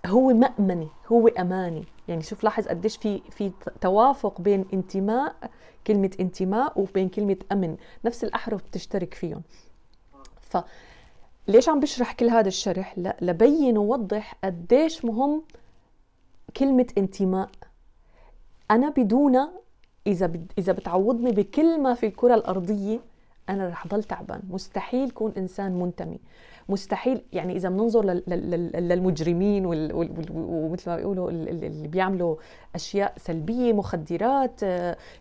هو 0.07 0.33
مأمني 0.33 0.89
هو 1.13 1.29
أماني. 1.29 1.85
يعني 2.09 2.23
شوف 2.23 2.45
لاحظ 2.45 2.69
قديش 2.69 2.97
في 2.97 3.23
في 3.31 3.53
توافق 3.81 4.41
بين 4.41 4.65
انتماء 4.73 5.51
كلمة 5.87 6.11
انتماء 6.21 6.81
وبين 6.81 7.09
كلمة 7.09 7.37
أمن. 7.53 7.77
نفس 8.05 8.25
الأحرف 8.25 8.63
بتشترك 8.63 9.15
فيهم. 9.15 9.43
ف 10.41 10.57
ليش 11.49 11.69
عم 11.69 11.81
بشرح 11.81 12.13
كل 12.13 12.31
هذا 12.31 12.49
الشرح؟ 12.49 12.99
لا 12.99 13.17
لبين 13.21 13.79
ووضح 13.79 14.35
قديش 14.45 15.05
مهم 15.05 15.43
كلمة 16.57 16.87
انتماء. 16.99 17.51
أنا 18.71 18.89
بدون 18.89 19.49
إذا. 20.07 20.33
إذا 20.59 20.73
بتعوضني 20.73 21.31
بكل 21.31 21.81
ما 21.81 21.95
في 21.95 22.07
الكرة 22.07 22.35
الأرضية 22.35 23.01
أنا 23.51 23.69
رح 23.69 23.87
ضل 23.87 24.05
تعبان 24.05 24.41
مستحيل 24.51 25.11
كون 25.11 25.33
إنسان 25.37 25.73
منتمي 25.81 26.19
مستحيل 26.69 27.23
يعني 27.33 27.57
إذا 27.57 27.69
بننظر 27.69 28.05
لل... 28.05 28.23
لل... 28.27 28.89
للمجرمين. 28.89 29.67
ومثل 30.31 30.91
ما 30.91 30.97
بيقولوا 30.97 31.31
اللي 31.31 31.89
بيعملوا 31.89 32.37
أشياء 32.75 33.15
سلبية 33.17 33.73
مخدرات 33.73 34.61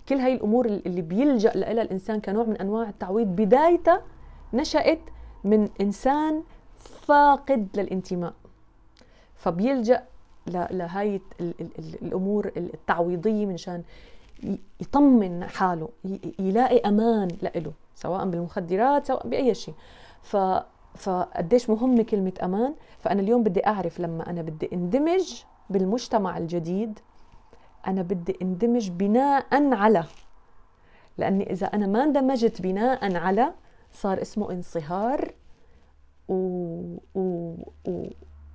كل 0.09 0.15
هاي 0.15 0.33
الأمور 0.33 0.65
اللي 0.65 1.01
بيلجأ 1.01 1.51
لها 1.55 1.71
الإنسان 1.81 2.19
كنوع 2.21 2.43
من 2.43 2.57
أنواع 2.57 2.89
التعويض 2.89 3.27
بدايتها 3.27 4.01
نشأت 4.53 4.99
من 5.43 5.69
إنسان 5.81 6.43
فاقد 6.77 7.67
للانتماء 7.75 8.33
فبيلجأ 9.35 10.03
لهاي 10.47 11.21
الأمور 12.01 12.51
التعويضية 12.57 13.45
منشان 13.45 13.83
يطمن 14.81 15.43
حاله 15.43 15.89
يلاقي 16.39 16.77
أمان 16.77 17.27
لإله 17.41 17.73
سواء 17.95 18.29
بالمخدرات 18.29 19.07
سواء 19.07 19.27
بأي 19.27 19.53
شيء. 19.53 19.73
ف 20.21 20.37
فقديش 20.95 21.69
مهمه 21.69 22.03
كلمة 22.03 22.33
أمان؟ 22.43 22.75
فأنا 22.99 23.21
اليوم 23.21 23.43
بدي 23.43 23.67
أعرف 23.67 23.99
لما 23.99 24.29
أنا 24.29 24.41
بدي 24.41 24.69
اندمج 24.73 25.43
بالمجتمع 25.69 26.37
الجديد 26.37 26.99
أنا 27.87 28.01
بدي 28.01 28.37
اندمج 28.41 28.89
بناء 28.89 29.73
على. 29.73 30.03
لأني 31.17 31.51
إذا 31.51 31.67
أنا 31.67 31.87
ما 31.87 32.03
اندمجت 32.03 32.61
بناء 32.61 33.15
على 33.15 33.53
صار 33.93 34.21
اسمه 34.21 34.51
انصهار 34.51 35.33
و... 36.27 36.33
و... 37.15 37.53
و... 37.87 38.07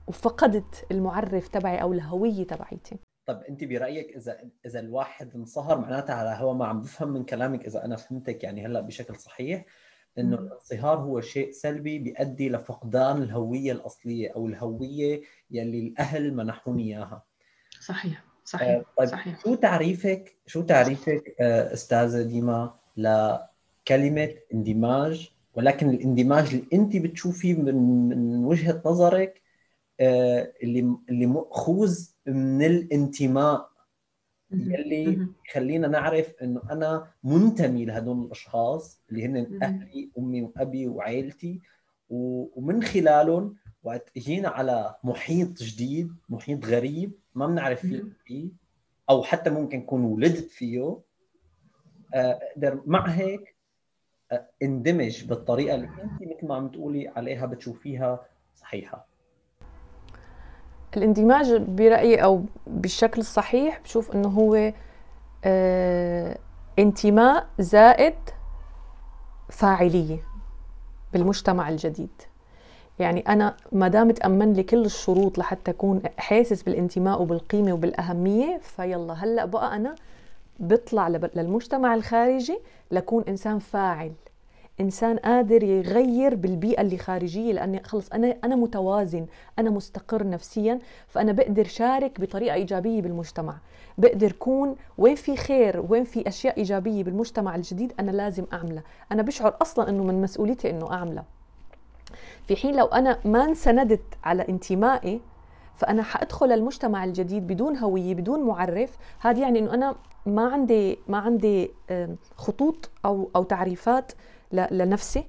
وفقدت 0.07 0.87
المعرف 0.91 1.49
تبعي 1.49 1.83
أو 1.83 1.93
الهوية 1.93 2.47
تبعيتي. 2.47 2.97
طب 3.27 3.43
انت 3.49 3.65
برأيك 3.65 4.17
إذا 4.17 4.39
إذا 4.67 4.81
الواحد 4.81 5.35
انصهر 5.35 5.79
معناتها 5.79 6.15
على 6.15 6.37
هو 6.43 6.55
ما 6.55 6.67
عم 6.67 6.81
بفهم 6.81 7.09
من 7.09 7.25
كلامك 7.25 7.67
إذا 7.67 7.85
أنا 7.85 7.97
فهمتك 7.97 8.45
يعني 8.45 8.67
هلأ 8.67 8.81
بشكل 8.81 9.17
صحيح 9.17 9.65
إنه 10.19 10.37
الانصهار 10.37 10.99
هو 10.99 11.21
شيء 11.21 11.53
سلبي 11.53 11.99
بيؤدي 11.99 12.49
لفقدان 12.49 13.23
الهوية 13.23 13.73
الأصلية 13.73 14.33
أو 14.37 14.47
الهوية 14.47 15.23
يلي 15.51 15.79
الأهل 15.79 16.35
منحوني 16.35 16.83
إياها. 16.83 17.25
صحيح 17.81 18.25
صحيح 18.45 18.69
آه 18.69 18.85
طيب 18.99 19.09
صحيح. 19.09 19.41
شو 19.43 19.55
تعريفك 19.55 20.37
شو 20.47 20.63
تعريفك 20.63 21.37
آه 21.41 21.73
أستاذة 21.73 22.23
ديما 22.23 22.75
لكلمة 22.97 24.35
اندماج؟ 24.55 25.31
ولكن 25.55 25.91
الاندماج 25.91 26.55
اللي 26.55 26.67
أنت 26.73 26.97
بتشوفيه 26.97 27.55
من 27.55 27.75
من 28.09 28.45
وجهة 28.45 28.83
نظرك 28.87 29.43
اللي 30.01 30.97
اللي 31.09 31.27
ماخوذ 31.27 32.09
من 32.27 32.63
الانتماء 32.63 33.71
اللي 34.53 35.29
يخلينا 35.49 35.89
نعرف 35.89 36.35
إنه 36.43 36.63
أنا 36.71 37.11
منتمي 37.25 37.85
لهدول 37.85 38.25
الأشخاص 38.27 39.01
اللي 39.11 39.25
هن 39.25 39.59
أهلي 39.63 40.11
أمي 40.19 40.43
وأبي 40.43 40.89
وعائلتي 40.89 41.61
ومن 42.11 42.83
خلالهم 42.83 43.57
وقت 43.83 44.11
اجينا 44.17 44.49
على 44.49 44.95
محيط 45.05 45.63
جديد 45.63 46.15
محيط 46.29 46.67
غريب 46.67 47.13
ما 47.35 47.47
بنعرف 47.47 47.87
فيه 48.25 48.49
أو 49.11 49.23
حتى 49.23 49.51
ممكن 49.51 49.79
نكون 49.79 50.05
ولدت 50.05 50.51
فيه 50.51 50.99
أقدر 52.15 52.73
آه، 52.73 52.83
مع 52.87 53.07
هيك 53.07 53.55
آه، 54.33 54.49
اندمج 54.63 55.25
بالطريقة 55.25 55.75
اللي 55.75 55.87
انت 55.87 56.23
مثل 56.23 56.47
ما 56.47 56.55
عم 56.55 56.69
تقولي 56.69 57.09
عليها 57.09 57.47
بتشوفيها 57.47 58.27
صحيحة. 58.55 59.14
الاندماج 60.97 61.57
برأيي 61.57 62.17
أو 62.25 62.43
بالشكل 62.67 63.21
الصحيح 63.21 63.81
بشوف 63.85 64.15
إنه 64.15 64.29
هو 64.29 64.73
آه 65.45 66.39
انتماء 66.79 67.47
زائد 67.59 68.15
فاعلية 69.51 70.19
بالمجتمع 71.13 71.69
الجديد. 71.69 72.23
يعني 72.99 73.21
أنا 73.21 73.57
ما 73.73 73.89
دام 73.89 74.11
تأمن 74.11 74.53
لي 74.53 74.63
كل 74.63 74.85
الشروط 74.85 75.39
لحتى 75.39 75.71
أكون 75.71 76.03
حاسس 76.19 76.63
بالانتماء 76.63 77.23
وبالقيمة 77.23 77.73
وبالأهمية 77.73 78.59
فيلا 78.59 79.13
هلأ 79.13 79.45
بقى 79.45 79.77
أنا 79.77 79.95
بطلع 80.59 81.09
للمجتمع 81.09 81.95
الخارجي 81.95 82.59
لكون 82.91 83.25
إنسان 83.29 83.59
فاعل. 83.59 84.13
إنسان 84.81 85.17
قادر 85.17 85.63
يغير 85.63 86.35
بالبيئة 86.35 86.81
اللي 86.81 86.99
خارجية 86.99 87.53
لأني 87.53 87.83
خلص 87.83 88.09
أنا 88.09 88.37
أنا 88.45 88.57
متوازن 88.57 89.27
أنا 89.59 89.71
مستقر 89.71 90.29
نفسيا 90.29 90.79
فأنا 91.09 91.33
بقدر 91.33 91.65
شارك 91.65 92.21
بطريقة 92.21 92.55
إيجابية 92.55 93.03
بالمجتمع. 93.03 93.57
بقدر 93.99 94.33
كون 94.33 94.77
وين 94.99 95.15
في 95.15 95.37
خير 95.37 95.85
وين 95.89 96.05
في 96.05 96.29
أشياء 96.29 96.59
إيجابية 96.59 97.05
بالمجتمع 97.05 97.57
الجديد 97.57 97.93
أنا 98.01 98.11
لازم 98.11 98.45
أعملها. 98.53 98.83
أنا 99.13 99.23
بشعر 99.23 99.57
أصلا 99.63 99.89
إنه 99.89 100.03
من 100.03 100.23
مسؤوليتي 100.23 100.71
إنه 100.71 100.93
أعملها. 100.93 101.25
في 102.47 102.57
حين 102.57 102.77
لو 102.77 102.87
أنا 102.87 103.19
ما 103.25 103.45
انسندت 103.45 104.05
على 104.25 104.49
انتمائي 104.49 105.21
فأنا 105.77 106.03
حأدخل 106.03 106.53
المجتمع 106.53 107.05
الجديد 107.05 107.47
بدون 107.47 107.77
هوية 107.77 108.15
بدون 108.15 108.41
معرف. 108.41 108.99
هذا 109.21 109.41
يعني 109.41 109.59
إنه 109.59 109.75
أنا 109.75 109.97
ما 110.27 110.49
عندي 110.49 110.99
ما 111.09 111.19
عندي 111.19 111.71
خطوط 112.37 112.91
أو 113.05 113.31
أو 113.37 113.43
تعريفات 113.43 114.13
لنفسي. 114.55 115.25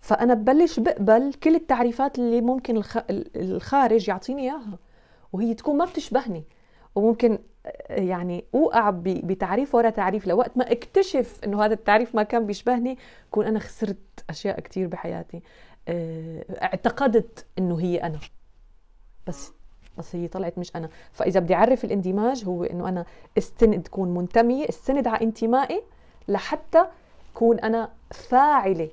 فأنا 0.00 0.34
ببلش 0.34 0.80
بقبل 0.80 1.32
كل 1.32 1.54
التعريفات 1.54 2.18
اللي 2.18 2.40
ممكن 2.40 2.82
الخارج 3.36 4.08
يعطيني 4.08 4.42
إياها 4.42 4.78
وهي 5.32 5.54
تكون 5.54 5.76
ما 5.76 5.84
بتشبهني. 5.84 6.44
وممكن 6.94 7.38
يعني 7.90 8.44
أوقع 8.54 8.90
بتعريف 9.04 9.74
ورا 9.74 9.90
تعريف 9.90 10.26
لوقت 10.26 10.56
ما 10.56 10.72
اكتشف 10.72 11.40
إنه 11.44 11.64
هذا 11.64 11.74
التعريف 11.74 12.14
ما 12.14 12.22
كان 12.22 12.46
بيشبهني 12.46 12.98
كون 13.30 13.46
أنا 13.46 13.58
خسرت 13.58 13.98
أشياء 14.30 14.60
كثير 14.60 14.86
بحياتي. 14.86 15.42
آه، 15.88 16.44
اعتقدت 16.62 17.46
إنه 17.58 17.80
هي 17.80 17.96
أنا. 18.02 18.18
بس 19.26 19.52
بس 19.98 20.16
هي 20.16 20.28
طلعت 20.28 20.58
مش 20.58 20.76
أنا. 20.76 20.88
فإذا 21.12 21.40
بدي 21.40 21.54
أعرف 21.54 21.84
الاندماج 21.84 22.44
هو 22.44 22.64
إنه 22.64 22.88
أنا 22.88 23.04
استند 23.38 23.88
كون 23.88 24.14
منتمية 24.14 24.68
استند 24.68 25.06
على 25.06 25.20
انتمائي 25.20 25.82
لحتى 26.28 26.84
كون 27.34 27.60
أنا 27.60 27.92
فاعلة 28.10 28.90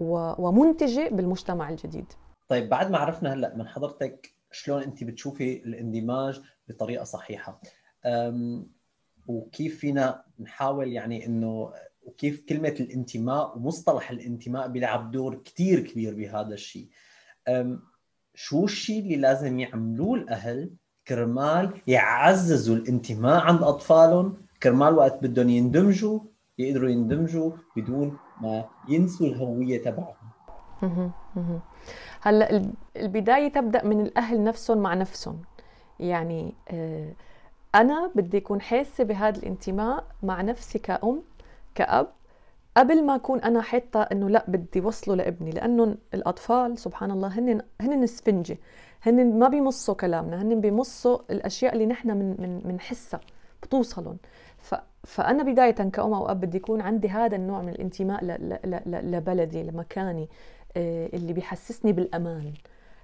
ومنتجة 0.00 1.08
بالمجتمع 1.08 1.70
الجديد. 1.70 2.12
طيب 2.48 2.68
بعد 2.68 2.90
ما 2.90 2.98
عرفنا 2.98 3.34
هلأ 3.34 3.56
من 3.56 3.68
حضرتك 3.68 4.34
شلون 4.52 4.82
انت 4.82 5.04
بتشوفي 5.04 5.64
الاندماج 5.64 6.40
بطريقة 6.68 7.04
صحيحة 7.04 7.60
وكيف 9.26 9.78
فينا 9.78 10.24
نحاول 10.40 10.92
يعني 10.92 11.26
إنه 11.26 11.72
وكيف 12.02 12.44
كلمة 12.48 12.74
الانتماء 12.80 13.56
ومصطلح 13.56 14.10
الانتماء 14.10 14.68
بيلعب 14.68 15.10
دور 15.10 15.34
كثير 15.34 15.80
كبير 15.80 16.14
بهذا 16.14 16.54
الشيء. 16.54 16.88
شو 18.34 18.64
الشيء 18.64 19.00
اللي 19.00 19.16
لازم 19.16 19.60
يعملوه 19.60 20.14
الأهل؟ 20.14 20.70
كرمال 21.08 21.80
يعززوا 21.86 22.76
الانتماء 22.76 23.40
عند 23.40 23.62
أطفالهم 23.62 24.36
كرمال 24.62 24.94
وقت 24.94 25.22
بدهم 25.22 25.50
يندمجوا 25.50 26.20
يقدروا 26.58 26.90
يندمجوا 26.90 27.50
بدون 27.76 28.18
ما 28.40 28.64
ينسوا 28.88 29.26
الهوية 29.26 29.82
تبعهم. 29.82 30.14
هلا 32.20 32.62
البداية 32.96 33.48
تبدأ 33.48 33.84
من 33.84 34.00
الأهل 34.00 34.44
نفسهم 34.44 34.78
مع 34.78 34.94
نفسهم. 34.94 35.42
يعني 36.00 36.54
آه، 36.70 37.12
أنا 37.74 38.10
بدي 38.14 38.38
أكون 38.38 38.60
حاسة 38.60 39.04
بهذا 39.04 39.38
الانتماء 39.38 40.04
مع 40.22 40.42
نفسي 40.42 40.78
كأم 40.78 41.22
كأب 41.74 42.08
قبل 42.76 43.04
ما 43.06 43.14
أكون 43.14 43.40
أنا 43.40 43.62
حاطه 43.62 44.02
إنه 44.02 44.28
لا 44.28 44.44
بدي 44.48 44.80
وصله 44.80 45.14
لابني 45.14 45.50
لأنه 45.50 45.96
الأطفال 46.14 46.78
سبحان 46.78 47.10
الله 47.10 47.38
هن 47.38 47.62
هن 47.80 48.02
اسفنجه 48.02 48.58
هن 49.02 49.38
ما 49.38 49.48
بيمصوا 49.48 49.94
كلامنا 49.94 50.42
هن 50.42 50.60
بيمصوا 50.60 51.18
الأشياء 51.30 51.72
اللي 51.72 51.86
نحن 51.86 52.10
من 52.10 52.36
من 52.38 52.58
بنحسها 52.58 53.20
بتوصلهم. 53.62 54.16
ف 55.04 55.20
فأنا 55.24 55.42
بداية 55.42 55.70
كأم 55.70 56.12
أو 56.12 56.30
اب 56.30 56.40
بدي 56.40 56.56
يكون 56.56 56.80
عندي 56.80 57.08
هذا 57.08 57.36
النوع 57.36 57.62
من 57.62 57.68
الانتماء 57.68 58.24
لبلدي 58.86 59.62
لمكاني 59.62 60.28
آه، 60.76 61.08
اللي 61.14 61.32
بيحسسني 61.32 61.92
بالأمان. 61.92 62.52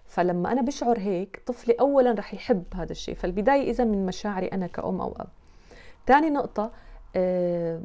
فلما 0.06 0.52
أنا 0.52 0.62
بشعر 0.62 0.98
هيك 0.98 1.42
طفلي 1.46 1.74
اولا 1.80 2.12
رح 2.12 2.34
يحب 2.34 2.64
هذا 2.74 2.92
الشيء. 2.92 3.14
فالبداية 3.14 3.70
إذا 3.70 3.84
من 3.84 4.06
مشاعري 4.06 4.46
أنا 4.46 4.66
كأم 4.66 5.00
أو 5.00 5.14
أب. 5.20 5.28
ثاني 6.06 6.30
نقطة 6.30 6.70
آه، 7.16 7.80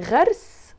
غرس 0.00 0.74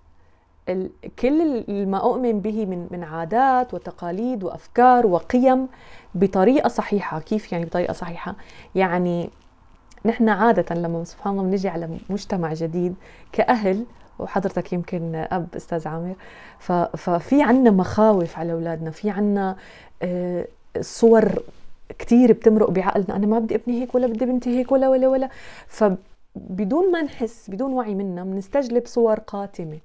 كل 1.19 1.63
ما 1.85 1.97
أؤمن 1.97 2.39
به 2.39 2.65
من 2.65 2.87
من 2.91 3.03
عادات 3.03 3.73
وتقاليد 3.73 4.43
وأفكار 4.43 5.07
وقيم 5.07 5.67
بطريقة 6.15 6.67
صحيحة. 6.67 7.19
كيف 7.19 7.51
يعني 7.51 7.65
بطريقة 7.65 7.93
صحيحة؟ 7.93 8.35
يعني 8.75 9.29
نحن 10.05 10.29
عادة 10.29 10.75
لما 10.75 11.03
سبحان 11.03 11.33
الله 11.33 11.43
بنجي 11.43 11.69
على 11.69 11.97
مجتمع 12.09 12.53
جديد 12.53 12.95
كأهل 13.31 13.85
وحضرتك 14.19 14.73
يمكن 14.73 15.15
أب 15.15 15.47
أستاذ 15.55 15.87
عامر 15.87 16.15
ففي 16.97 17.43
عنا 17.43 17.71
مخاوف 17.71 18.37
على 18.37 18.53
أولادنا 18.53 18.91
في 18.91 19.09
عنا 19.09 19.55
آه، 20.01 20.47
صور 20.81 21.43
كثير 21.99 22.33
بتمرق 22.33 22.69
بعقلنا 22.69 23.15
أنا 23.15 23.27
ما 23.27 23.39
بدي 23.39 23.55
أبني 23.55 23.81
هيك 23.81 23.95
ولا 23.95 24.07
بدي 24.07 24.25
بنتي 24.25 24.59
هيك 24.59 24.71
ولا 24.71 24.89
ولا 24.89 25.07
ولا. 25.07 25.29
فبدون 25.67 26.91
ما 26.91 27.01
نحس 27.01 27.49
بدون 27.49 27.73
وعي 27.73 27.95
منا 27.95 28.23
بنستجلب 28.23 28.85
صور 28.85 29.19
قاتمة. 29.19 29.79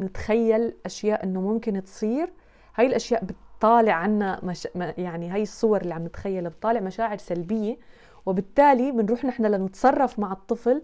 نتخيل 0.00 0.72
أشياء 0.86 1.24
إنه 1.24 1.40
ممكن 1.40 1.84
تصير. 1.84 2.30
هاي 2.76 2.86
الأشياء 2.86 3.24
بتطالع 3.24 3.92
عنا 3.92 4.40
مش... 4.42 4.68
يعني 4.98 5.30
هاي 5.30 5.42
الصور 5.42 5.80
اللي 5.80 5.94
عم 5.94 6.04
نتخيلها 6.04 6.50
بتطالع 6.50 6.80
مشاعر 6.80 7.18
سلبية. 7.18 7.76
وبالتالي 8.28 8.92
بنروح 8.92 9.24
نحن 9.24 9.46
لنتصرف 9.46 10.18
مع 10.18 10.32
الطفل 10.32 10.82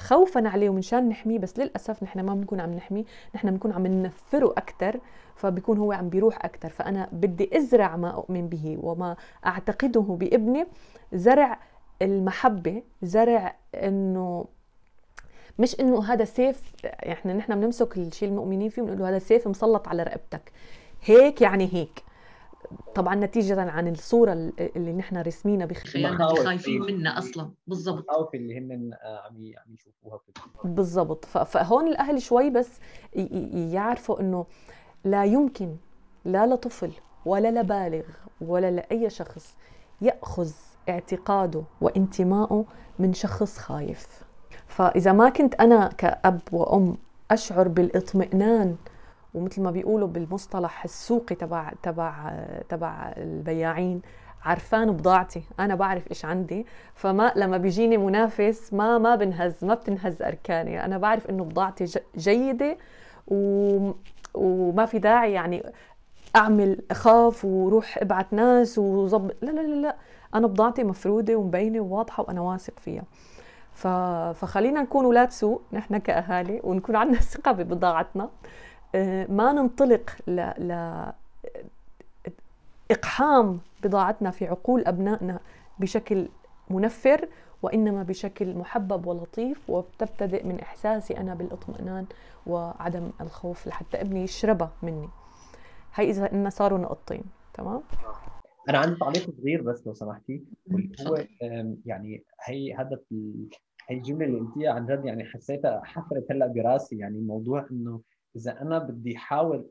خوفا 0.00 0.48
عليه 0.48 0.68
ومنشان 0.68 1.08
نحميه 1.08 1.38
بس 1.38 1.58
للأسف 1.58 2.02
نحن 2.02 2.20
ما 2.20 2.34
بنكون 2.34 2.60
عم 2.60 2.74
نحميه 2.74 3.04
نحن 3.34 3.50
بنكون 3.50 3.72
عم 3.72 3.86
ننفره 3.86 4.50
أكثر 4.56 5.00
فبيكون 5.36 5.78
هو 5.78 5.92
عم 5.92 6.08
بيروح 6.08 6.44
أكثر 6.44 6.68
فأنا 6.68 7.08
بدي 7.12 7.56
أزرع 7.56 7.96
ما 7.96 8.10
أؤمن 8.10 8.48
به 8.48 8.78
وما 8.82 9.16
أعتقده 9.46 10.00
بابني. 10.00 10.66
زرع 11.12 11.60
المحبة 12.02 12.82
زرع 13.02 13.56
إنه 13.74 14.44
مش 15.58 15.80
إنه 15.80 16.04
هذا 16.04 16.24
سيف 16.24 16.72
إحنا 16.86 17.32
نحن 17.32 17.60
بنمسك 17.60 17.96
الشيء 17.96 18.28
المؤمنين 18.28 18.68
فيه 18.68 18.82
بنقول 18.82 19.02
هذا 19.02 19.18
سيف 19.18 19.48
مسلط 19.48 19.88
على 19.88 20.02
رقبتك. 20.02 20.52
هيك 21.04 21.40
يعني 21.40 21.68
هيك. 21.72 22.02
طبعا 22.94 23.14
نتيجة 23.14 23.60
عن 23.60 23.88
الصورة 23.88 24.32
اللي 24.58 24.92
نحن 24.92 25.16
رسمينها 25.16 25.66
بخيالنا 25.66 26.34
خايفين 26.34 26.82
منها 26.82 27.18
أصلا. 27.18 27.50
بالضبط. 27.66 27.98
المخاوف 27.98 28.34
اللي 28.34 28.58
هن 28.58 28.90
آه، 29.02 29.22
عم 29.26 29.34
عم 29.36 29.74
يشوفوها 29.74 30.20
بالضبط. 30.64 31.24
فهون 31.24 31.88
الأهل 31.88 32.22
شوي 32.22 32.50
بس 32.50 32.68
يعرفوا 33.72 34.20
إنه 34.20 34.46
لا 35.04 35.24
يمكن 35.24 35.76
لا 36.24 36.46
لطفل 36.46 36.92
ولا 37.26 37.60
لبالغ 37.60 38.04
ولا 38.40 38.70
لأي 38.70 39.10
شخص 39.10 39.56
يأخذ 40.00 40.50
اعتقاده 40.88 41.62
وانتمائه 41.80 42.64
من 42.98 43.12
شخص 43.12 43.58
خايف. 43.58 44.24
فإذا 44.66 45.12
ما 45.12 45.28
كنت 45.28 45.54
أنا 45.54 45.88
كأب 45.88 46.40
وأم 46.52 46.96
أشعر 47.30 47.68
بالإطمئنان 47.68 48.76
ومثل 49.34 49.62
ما 49.62 49.70
بيقولوا 49.70 50.08
بالمصطلح 50.08 50.84
السوقي 50.84 51.34
تبع 51.34 51.72
تبع 51.82 52.32
تبع 52.68 53.12
البياعين 53.16 54.02
عرفان 54.44 54.92
بضاعتي 54.92 55.42
أنا 55.60 55.74
بعرف 55.74 56.10
إيش 56.10 56.24
عندي 56.24 56.66
فما 56.94 57.32
لما 57.36 57.56
بيجيني 57.56 57.96
منافس 57.96 58.72
ما 58.72 58.98
ما 58.98 59.14
بنهز 59.16 59.64
ما 59.64 59.74
بتنهز 59.74 60.22
أركاني 60.22 60.84
أنا 60.84 60.98
بعرف 60.98 61.30
إنه 61.30 61.44
بضاعتي 61.44 61.84
جيدة 62.16 62.76
و... 63.28 63.90
وما 64.34 64.86
في 64.86 64.98
داعي 64.98 65.32
يعني 65.32 65.62
أعمل 66.36 66.82
أخاف 66.90 67.44
وروح 67.44 67.98
أبعت 67.98 68.32
ناس 68.32 68.78
وظبط 68.78 69.36
لا 69.42 69.50
لا 69.50 69.60
لا 69.60 69.74
لا 69.74 69.96
أنا 70.34 70.46
بضاعتي 70.46 70.84
مفروده 70.84 71.36
ومبينة 71.36 71.80
وواضحة 71.80 72.22
وأنا 72.22 72.40
واثق 72.40 72.78
فيها. 72.78 73.04
ف... 73.72 73.86
فخلينا 74.38 74.82
نكون 74.82 75.04
أولاد 75.04 75.30
سوق 75.30 75.62
نحن 75.72 75.98
كأهالي 75.98 76.60
ونكون 76.64 76.96
عندنا 76.96 77.20
ثقة 77.20 77.52
ببضاعتنا. 77.52 78.30
ما 79.28 79.52
ننطلق 79.52 80.10
ل... 80.26 80.40
ل... 80.40 80.72
إقحام 82.90 83.60
بضاعتنا 83.82 84.30
في 84.30 84.46
عقول 84.46 84.84
أبنائنا 84.86 85.40
بشكل 85.78 86.28
منفر 86.70 87.28
وإنما 87.62 88.02
بشكل 88.02 88.54
محبب 88.54 89.06
ولطيف 89.06 89.70
وبتبتدئ 89.70 90.46
من 90.46 90.60
إحساسي 90.60 91.16
أنا 91.16 91.34
بالاطمئنان 91.34 92.06
وعدم 92.46 93.10
الخوف 93.20 93.66
لحتى 93.66 94.00
ابني 94.00 94.22
يشربها 94.22 94.70
مني. 94.82 95.08
هي 95.94 96.10
إذا 96.10 96.32
إن 96.32 96.50
صاروا 96.50 96.78
نقطتين 96.78 97.24
تمام؟ 97.54 97.82
أنا 98.68 98.78
عندي 98.78 98.96
تعليق 98.96 99.30
صغير 99.40 99.62
بس 99.62 99.86
لو 99.86 99.94
سمحتي. 99.94 100.44
هو 101.06 101.24
يعني 101.86 102.24
هي 102.44 102.74
هذا 102.74 102.98
هي 103.88 103.96
الجملة 103.96 104.26
اللي 104.26 104.38
قلتيها 104.38 104.72
عن 104.72 104.86
جد 104.86 105.04
يعني 105.04 105.24
حسيتها 105.24 105.80
حفرت 105.84 106.26
هلأ 106.30 106.46
براسي 106.46 106.98
يعني 106.98 107.20
موضوع 107.20 107.66
إنه 107.70 108.00
إذا 108.36 108.62
أنا 108.62 108.78
بدي 108.78 109.16
احاول 109.16 109.66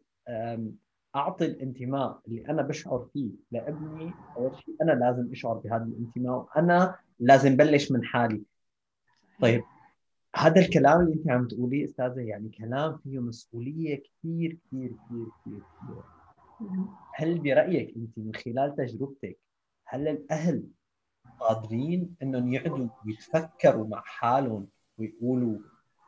أعطي 1.15 1.45
الانتماء 1.45 2.21
اللي 2.27 2.47
أنا 2.49 2.61
بشعر 2.61 3.07
فيه 3.13 3.31
لابني 3.51 4.11
أول 4.37 4.55
شيء 4.57 4.75
أنا 4.81 4.91
لازم 4.91 5.31
أشعر 5.31 5.53
بهذا 5.53 5.83
الانتماء 5.83 6.35
وأنا 6.35 6.95
لازم 7.19 7.57
بلش 7.57 7.91
من 7.91 8.03
حالي. 8.03 8.41
طيب 9.41 9.63
هذا 10.35 10.61
الكلام 10.61 11.01
اللي 11.01 11.13
أنت 11.13 11.29
عم 11.29 11.47
تقوليه 11.47 11.85
أستاذة 11.85 12.19
يعني 12.19 12.49
كلام 12.49 12.97
فيه 12.97 13.19
مسؤولية 13.19 14.03
كثير 14.03 14.57
كثير 14.67 14.89
كثير 15.05 15.27
كثير 15.45 15.61
كثير. 15.79 16.03
هل 17.15 17.39
برأيك 17.39 17.95
أنت 17.95 18.17
من 18.17 18.35
خلال 18.35 18.75
تجربتك 18.75 19.37
هل 19.85 20.07
الأهل 20.07 20.63
قادرين 21.39 22.15
إنهم 22.21 22.53
يقعدوا 22.53 22.87
ويتفكروا 23.05 23.87
مع 23.87 24.01
حالهم 24.05 24.67
ويقولوا 24.97 25.57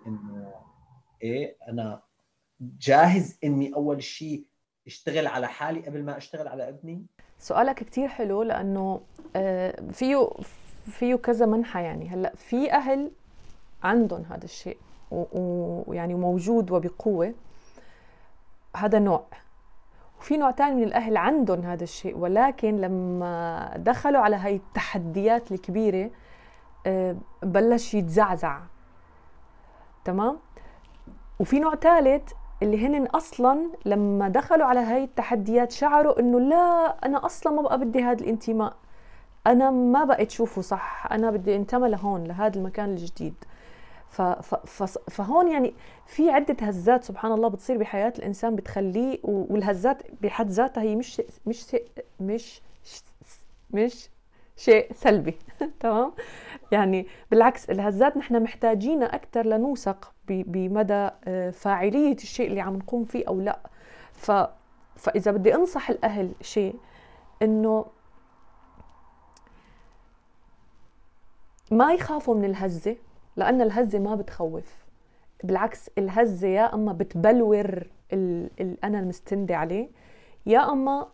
إنه 0.08 0.54
إيه 1.24 1.58
أنا 1.68 2.02
جاهز 2.60 3.38
إني 3.44 3.76
أول 3.76 4.04
شيء 4.04 4.46
أشتغل 4.88 5.28
على 5.28 5.48
حالي 5.48 5.80
قبل 5.80 6.04
ما 6.04 6.18
أشتغل 6.18 6.48
على 6.48 6.70
ابني؟ 6.70 7.06
سؤالك 7.40 7.76
كتير 7.76 8.08
حلو 8.08 8.44
لأنه 8.44 9.02
آه، 9.36 9.92
فيه 9.92 10.30
فيه 10.86 11.16
كذا 11.16 11.46
منحى 11.46 11.84
يعني. 11.84 12.10
هلأ 12.10 12.36
في 12.36 12.72
أهل 12.72 13.12
عندهم 13.84 14.22
هذا 14.30 14.44
الشيء 14.44 14.78
ويعني 15.12 16.14
موجود 16.16 16.72
وبقوة 16.72 17.34
هذا 18.76 19.00
نوع. 19.00 19.26
وفي 20.20 20.38
نوع 20.38 20.52
ثاني 20.52 20.76
من 20.76 20.84
الأهل 20.84 21.18
عندهم 21.18 21.62
هذا 21.62 21.84
الشيء 21.84 22.18
ولكن 22.18 22.78
لما 22.78 23.74
دخلوا 23.78 24.22
على 24.22 24.36
هاي 24.36 24.56
التحديات 24.56 25.52
الكبيرة 25.52 26.12
آه، 26.86 27.16
بلش 27.44 27.94
يتزعزع. 27.94 28.62
تمام؟ 30.06 30.40
وفي 31.40 31.60
نوع 31.60 31.76
ثالث 31.76 32.32
اللي 32.64 32.88
هن 32.88 33.06
أصلا 33.06 33.70
لما 33.86 34.30
دخلوا 34.30 34.66
على 34.66 34.80
هاي 34.80 35.04
التحديات 35.04 35.72
شعروا 35.72 36.20
إنه 36.20 36.40
لا 36.40 36.96
أنا 37.06 37.26
أصلا 37.26 37.54
ما 37.54 37.62
بقى 37.62 37.80
بدي 37.80 38.04
هذا 38.04 38.24
الانتماء. 38.24 38.74
أنا 39.48 39.72
ما 39.72 40.04
بقيت 40.04 40.32
شوفه 40.32 40.62
صح. 40.62 41.08
أنا 41.12 41.32
بدي 41.32 41.56
انتمى 41.56 41.90
لهون 41.90 42.24
لهذا 42.24 42.56
المكان 42.60 42.90
الجديد. 42.90 43.34
ف 44.10 44.22
ف 44.22 44.84
فهون 45.12 45.48
يعني 45.52 45.74
في 46.08 46.30
عدة 46.32 46.66
هزات 46.66 47.04
سبحان 47.04 47.32
الله 47.32 47.48
بتصير 47.48 47.78
بحياة 47.78 48.14
الإنسان 48.20 48.56
بتخليه 48.56 49.20
والهزات 49.24 50.04
بحد 50.22 50.50
ذاتها 50.50 50.82
هي 50.84 50.96
مش 50.96 51.22
مش 51.46 51.76
مش 52.20 52.62
مش 53.72 54.10
شيء 54.58 54.94
سلبي. 54.94 55.38
تمام؟ 55.80 56.14
يعني 56.72 57.08
بالعكس 57.32 57.70
الهزات 57.70 58.18
نحن 58.18 58.44
محتاجينها 58.44 59.16
أكثر 59.16 59.46
لنوثق 59.46 60.14
بمدى 60.28 61.10
آه، 61.28 61.50
فاعلية 61.50 62.14
الشيء 62.16 62.48
اللي 62.48 62.62
عم 62.62 62.76
نقوم 62.76 63.06
فيه 63.06 63.24
أو 63.28 63.42
لا. 63.42 63.60
ف 64.14 64.32
فإذا 64.96 65.32
بدي 65.32 65.56
أنصح 65.56 65.90
الأهل 65.90 66.32
شيء 66.42 66.76
إنه 67.42 67.86
ما 71.72 71.94
يخافوا 71.94 72.36
من 72.36 72.46
الهزة 72.46 72.96
لأن 73.36 73.62
الهزة 73.62 74.00
ما 74.00 74.16
بتخوف. 74.16 74.86
بالعكس 75.44 75.90
الهزة 75.98 76.48
يا 76.48 76.74
أما 76.74 76.94
بتبلور 76.94 77.88
ال... 78.14 78.50
ال... 78.60 78.84
أنا 78.84 79.00
المستندة 79.00 79.56
عليه 79.56 79.90
يا 80.46 80.72
أما 80.72 81.08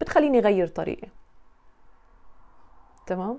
بتخليني 0.00 0.40
غير 0.40 0.66
طريقي. 0.66 1.08
تمام. 3.06 3.38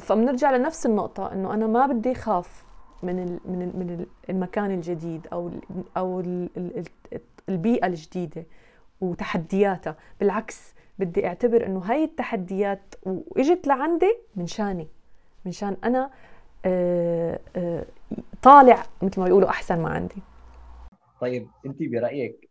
فبنرجع 0.00 0.56
لنفس 0.56 0.86
النقطة 0.86 1.32
إنه 1.32 1.54
أنا 1.54 1.66
ما 1.66 1.86
بدي 1.86 2.14
خاف 2.14 2.64
من 3.02 3.18
ال... 3.18 3.40
من 3.44 3.62
ال... 3.62 3.78
من 3.78 4.06
المكان 4.30 4.70
الجديد 4.70 5.26
أو 5.32 5.48
ال... 5.48 5.60
أو 5.96 6.20
ال... 6.20 6.48
البيئة 7.48 7.86
الجديدة 7.86 8.46
وتحدياتها. 9.00 9.96
بالعكس 10.20 10.74
بدي 10.98 11.26
أعتبر 11.26 11.66
إنه 11.66 11.78
هاي 11.78 12.04
التحديات 12.04 12.94
وإجت 13.02 13.66
لعندي 13.66 14.18
من 14.36 14.46
شاني 14.46 14.88
من 15.44 15.52
شان 15.52 15.76
أنا 15.84 16.10
آه، 16.64 17.40
آه، 17.56 17.86
طالع 18.42 18.82
مثل 19.02 19.20
ما 19.20 19.26
بيقولوا 19.26 19.48
أحسن 19.48 19.82
ما 19.82 19.88
عندي. 19.88 20.22
طيب 21.20 21.48
أنت 21.66 21.78
برأيك 21.80 22.50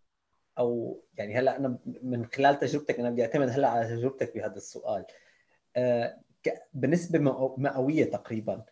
أو 0.59 0.99
يعني 1.17 1.35
هلأ 1.35 1.57
أنا 1.57 1.77
من 2.03 2.25
خلال 2.25 2.59
تجربتك 2.59 2.99
أنا 2.99 3.09
بدي 3.09 3.21
أعتمد 3.21 3.49
هلأ 3.49 3.67
على 3.67 3.87
تجربتك 3.87 4.33
بهذا 4.35 4.55
السؤال. 4.55 5.05
بنسبه 6.73 7.19
مئوية 7.57 8.05
تقريبا. 8.11 8.63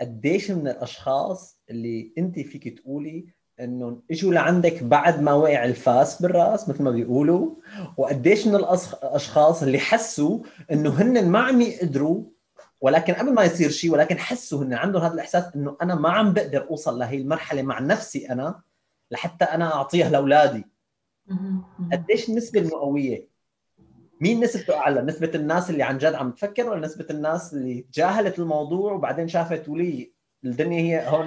قديش 0.00 0.50
من 0.50 0.68
الأشخاص 0.68 1.60
اللي 1.70 2.12
أنت 2.18 2.38
فيك 2.40 2.78
تقولي 2.78 3.26
انه 3.60 4.02
إجوا 4.10 4.32
لعندك 4.32 4.82
بعد 4.82 5.22
ما 5.22 5.32
وقع 5.32 5.64
الفاس 5.64 6.22
بالرأس 6.22 6.68
مثل 6.68 6.82
ما 6.82 6.90
بيقولوا؟ 6.90 7.54
وقديش 7.96 8.46
من 8.46 8.54
الأشخاص 8.54 9.62
اللي 9.62 9.78
حسوا 9.78 10.38
إنه 10.72 11.02
هن 11.02 11.28
ما 11.28 11.38
عم 11.38 11.60
يقدروا 11.60 12.24
ولكن 12.80 13.12
قبل 13.14 13.34
ما 13.34 13.44
يصير 13.44 13.70
شيء 13.70 13.92
ولكن 13.92 14.18
حسوا 14.18 14.64
هن 14.64 14.74
عندهم 14.74 15.02
هذا 15.02 15.14
الإحساس 15.14 15.44
إنه 15.56 15.76
أنا 15.82 15.94
ما 15.94 16.10
عم 16.10 16.32
بقدر 16.32 16.66
أوصل 16.70 16.98
لهي 16.98 17.16
المرحلة 17.16 17.62
مع 17.62 17.80
نفسي 17.80 18.30
أنا 18.30 18.60
لحتى 19.10 19.44
أنا 19.44 19.74
أعطيها 19.74 20.10
لأولادي. 20.10 20.64
قديش 21.92 22.28
النسبة 22.28 22.60
المئوية؟ 22.60 23.27
مين 24.20 24.40
نسبته 24.40 24.76
أعلى؟ 24.76 25.02
نسبة 25.02 25.30
الناس 25.34 25.70
اللي 25.70 25.82
عن 25.82 25.98
جد 25.98 26.14
عم 26.14 26.30
تفكر 26.30 26.70
ولا 26.70 26.80
نسبة 26.80 27.06
الناس 27.10 27.54
اللي 27.54 27.80
تجاهلت 27.92 28.38
الموضوع 28.38 28.92
وبعدين 28.92 29.28
شافت 29.28 29.68
ولي 29.68 30.12
الدنيا 30.44 30.80
هي 30.80 31.08
هون 31.08 31.26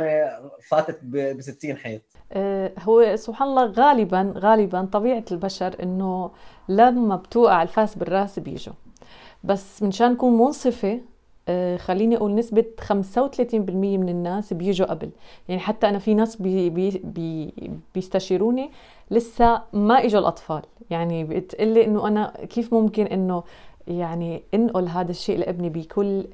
فاتت 0.69 0.99
ب 1.03 1.41
60 1.41 1.77
حيط؟ 1.77 2.01
أه، 2.31 2.73
هو 2.79 3.15
سبحان 3.15 3.47
الله 3.47 3.65
غالبا 3.65 4.33
غالبا 4.37 4.85
طبيعة 4.85 5.25
البشر 5.31 5.75
إنه 5.83 6.31
لما 6.69 7.15
بتوقع 7.15 7.61
الفاس 7.63 7.95
بالرأس 7.95 8.39
بيجوا. 8.39 8.73
بس 9.43 9.83
منشان 9.83 10.11
نكون 10.11 10.37
منصفة 10.37 11.01
خليني 11.77 12.17
أقول 12.17 12.35
نسبة 12.35 12.65
35% 12.81 12.89
من 13.73 14.09
الناس 14.09 14.53
بيجوا 14.53 14.87
قبل. 14.87 15.09
يعني 15.49 15.61
حتى 15.61 15.89
أنا 15.89 15.99
في 15.99 16.13
ناس 16.13 16.35
بي 16.35 16.69
بي 16.69 17.01
بي 17.03 17.53
بيستشيروني 17.95 18.71
لسه 19.11 19.61
ما 19.73 20.05
إجوا 20.05 20.19
الأطفال. 20.19 20.61
يعني 20.89 21.23
بتقلي 21.23 21.85
إنه 21.85 22.07
أنا 22.07 22.33
كيف 22.49 22.73
ممكن 22.73 23.05
إنه 23.05 23.43
يعني 23.87 24.43
أنقل 24.53 24.87
هذا 24.87 25.11
الشيء 25.11 25.37
لابني 25.39 25.69
بكل 25.69 26.25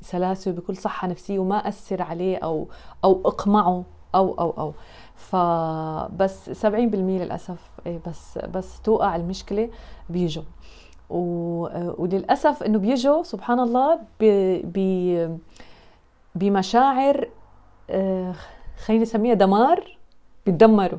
سلاسة 0.00 0.50
وبكل 0.50 0.76
صحة 0.76 1.08
نفسية 1.08 1.38
وما 1.38 1.68
أثر 1.68 2.02
عليه 2.02 2.36
أو 2.36 2.68
أو 3.04 3.20
أقمعه 3.24 3.84
أو 4.14 4.34
أو 4.34 4.50
أو. 4.50 4.74
فبس 5.14 6.50
70% 6.66 6.66
للأسف 6.74 7.70
إيه، 7.86 8.00
بس 8.06 8.38
بس 8.38 8.80
توقع 8.80 9.16
المشكلة 9.16 9.70
بيجوا. 10.08 10.42
وللأسف 11.98 12.62
إنه 12.62 12.78
بيجوا 12.78 13.22
سبحان 13.22 13.60
الله 13.60 13.98
ب 14.20 15.38
بمشاعر 16.34 17.28
آه، 17.90 18.34
خلينا 18.84 19.02
نسميها 19.02 19.34
دمار 19.34 19.98
بيتدمروا. 20.46 20.98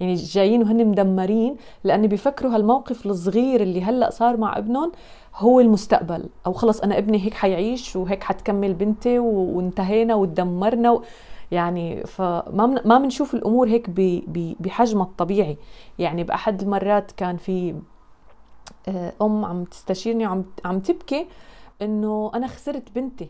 يعني 0.00 0.14
جايين 0.14 0.62
وهن 0.62 0.86
مدمرين 0.86 1.56
لأن 1.84 2.06
بيفكروا 2.06 2.54
هالموقف 2.54 3.06
الصغير 3.06 3.60
اللي 3.60 3.82
هلأ 3.82 4.10
صار 4.10 4.36
مع 4.36 4.58
ابنهم 4.58 4.92
هو 5.36 5.60
المستقبل. 5.60 6.24
أو 6.46 6.52
خلص 6.52 6.80
أنا 6.80 6.98
ابني 6.98 7.24
هيك 7.24 7.34
حيعيش 7.34 7.96
وهيك 7.96 8.22
حتكمل 8.24 8.74
بنتي 8.74 9.18
وانتهينا 9.18 10.14
وتدمرنا 10.14 10.90
و... 10.90 11.02
يعني 11.50 12.06
فما 12.06 12.66
ما 12.84 12.98
بنشوف 12.98 13.34
الأمور 13.34 13.68
هيك 13.68 13.90
بحجمها 14.60 15.04
الطبيعي. 15.04 15.56
يعني 15.98 16.24
بأحد 16.24 16.62
المرات 16.62 17.12
كان 17.12 17.36
في 17.36 17.74
أم 19.22 19.44
عم 19.44 19.64
تستشيرني 19.64 20.26
وعم 20.26 20.44
عم 20.64 20.80
تبكي 20.80 21.26
إنه 21.82 22.30
أنا 22.34 22.46
خسرت 22.46 22.92
بنتي. 22.94 23.28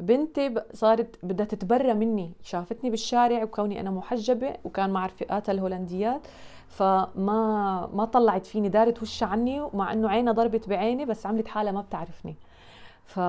بنتي 0.00 0.54
صارت 0.72 1.16
بدها 1.22 1.46
تتبرى 1.46 1.94
مني. 1.94 2.32
شافتني 2.42 2.90
بالشارع 2.90 3.42
وكوني 3.42 3.80
أنا 3.80 3.90
محجبة 3.90 4.54
وكان 4.64 4.90
مع 4.90 5.06
رفقاتها 5.06 5.52
الهولنديات 5.52 6.26
فما 6.68 7.90
ما 7.94 8.04
طلعت 8.04 8.46
فيني 8.46 8.68
دارت 8.68 9.02
وشها 9.02 9.26
عني 9.28 9.60
مع 9.74 9.92
إنه 9.92 10.08
عينها 10.08 10.32
ضربت 10.32 10.68
بعيني 10.68 11.04
بس 11.04 11.26
عملت 11.26 11.48
حالها 11.48 11.72
ما 11.72 11.80
بتعرفني. 11.80 12.36
ف... 13.04 13.20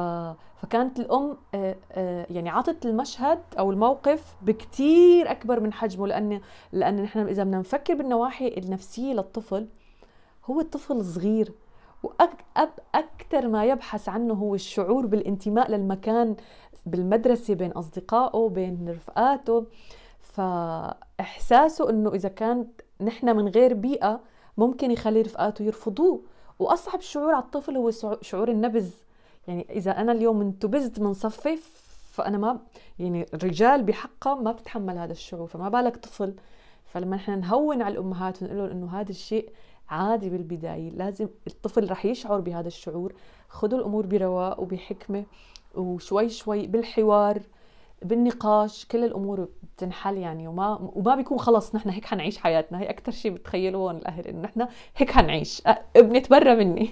فكانت 0.61 0.99
الأم 0.99 1.37
آه، 1.55 1.75
آه، 1.91 2.27
يعني 2.29 2.49
عطت 2.49 2.85
المشهد 2.85 3.39
أو 3.59 3.71
الموقف 3.71 4.35
بكثير 4.41 5.31
أكبر 5.31 5.59
من 5.59 5.73
حجمه 5.73 6.07
لأن 6.07 6.41
لأن 6.71 7.01
نحن 7.03 7.19
إذا 7.19 7.43
بدنا 7.43 7.59
نفكر 7.59 7.93
بالنواحي 7.93 8.47
النفسية 8.47 9.13
للطفل 9.13 9.67
هو 10.45 10.59
الطفل 10.59 11.05
صغير 11.05 11.53
وأكثر 12.03 13.47
ما 13.47 13.65
يبحث 13.65 14.09
عنه 14.09 14.33
هو 14.33 14.55
الشعور 14.55 15.05
بالانتماء 15.05 15.71
للمكان 15.71 16.35
بالمدرسة 16.85 17.53
بين 17.53 17.71
أصدقائه 17.71 18.49
بين 18.49 18.89
رفقاته. 18.89 19.65
فإحساسه 20.21 21.89
أنه 21.89 22.09
إذا 22.13 22.29
كانت 22.29 22.81
نحن 23.01 23.35
من 23.35 23.47
غير 23.47 23.73
بيئة 23.73 24.19
ممكن 24.57 24.91
يخلي 24.91 25.21
رفقاته 25.21 25.63
يرفضوه. 25.63 26.21
وأصعب 26.59 27.01
شعور 27.01 27.33
على 27.33 27.43
الطفل 27.43 27.77
هو 27.77 27.91
شعور 28.21 28.49
النبذ. 28.49 28.89
يعني 29.47 29.67
إذا 29.69 29.91
أنا 29.91 30.11
اليوم 30.11 30.41
انتبذت 30.41 30.99
من 30.99 31.13
صفي 31.13 31.57
فأنا 32.11 32.37
ما 32.37 32.59
يعني 32.99 33.25
الرجال 33.33 33.83
بحقها 33.83 34.35
ما 34.35 34.51
بتتحمل 34.51 34.97
هذا 34.97 35.11
الشعور 35.11 35.47
فما 35.47 35.69
بالك 35.69 35.97
طفل 35.97 36.35
فلما 36.91 37.15
نحن 37.15 37.39
نهون 37.39 37.81
على 37.81 37.93
الأمهات 37.93 38.41
ونقول 38.41 38.57
لهم 38.57 38.69
إنه 38.69 38.99
هذا 38.99 39.09
الشيء 39.09 39.49
عادي 39.89 40.29
بالبداية 40.29 40.89
لازم 40.89 41.29
الطفل 41.47 41.91
رح 41.91 42.05
يشعر 42.05 42.39
بهذا 42.39 42.67
الشعور. 42.67 43.13
خذوا 43.49 43.79
الأمور 43.79 44.05
برواق 44.05 44.59
وبحكمة 44.59 45.25
وشوي 45.75 46.29
شوي 46.29 46.67
بالحوار 46.67 47.41
بالنقاش 48.01 48.85
كل 48.85 49.03
الأمور 49.03 49.49
بتنحل 49.63 50.17
يعني. 50.17 50.47
وما 50.47 50.91
وما 50.95 51.15
بيكون 51.15 51.39
خلص 51.39 51.75
نحن 51.75 51.89
هيك 51.89 52.05
حنعيش 52.05 52.37
حياتنا. 52.37 52.79
هي 52.79 52.89
أكثر 52.89 53.11
شيء 53.11 53.31
بتخيلوه 53.31 53.91
الأهل 53.91 54.27
إنه 54.27 54.41
نحن 54.41 54.67
هيك 54.95 55.11
حنعيش. 55.11 55.61
ابني 55.95 56.19
تبرى 56.19 56.55
مني. 56.55 56.89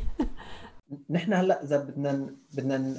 نحن 1.10 1.34
هلأ 1.34 1.64
إذا 1.64 1.78
بدنا 1.78 2.36
بدنا 2.54 2.96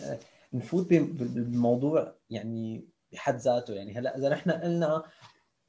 نفوت 0.52 0.88
بالموضوع 0.88 2.14
يعني 2.30 2.84
بحد 3.12 3.36
ذاته 3.36 3.74
يعني. 3.74 3.98
هلأ 3.98 4.18
إذا 4.18 4.28
نحن 4.28 4.50
قلنا 4.50 5.02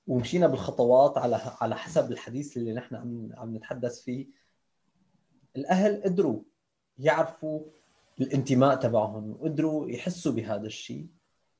ومشينا 0.07 0.47
بالخطوات 0.47 1.17
على 1.17 1.41
على 1.61 1.75
حسب 1.75 2.11
الحديث 2.11 2.57
اللي 2.57 2.73
نحن 2.73 2.95
عم 2.95 3.29
عم 3.33 3.55
نتحدث 3.55 4.01
فيه. 4.01 4.27
الأهل 5.55 6.03
قدروا 6.03 6.41
يعرفوا 6.97 7.61
الانتماء 8.21 8.75
تبعهم 8.75 9.31
وقدروا 9.31 9.89
يحسوا 9.89 10.31
بهذا 10.31 10.65
الشيء 10.65 11.07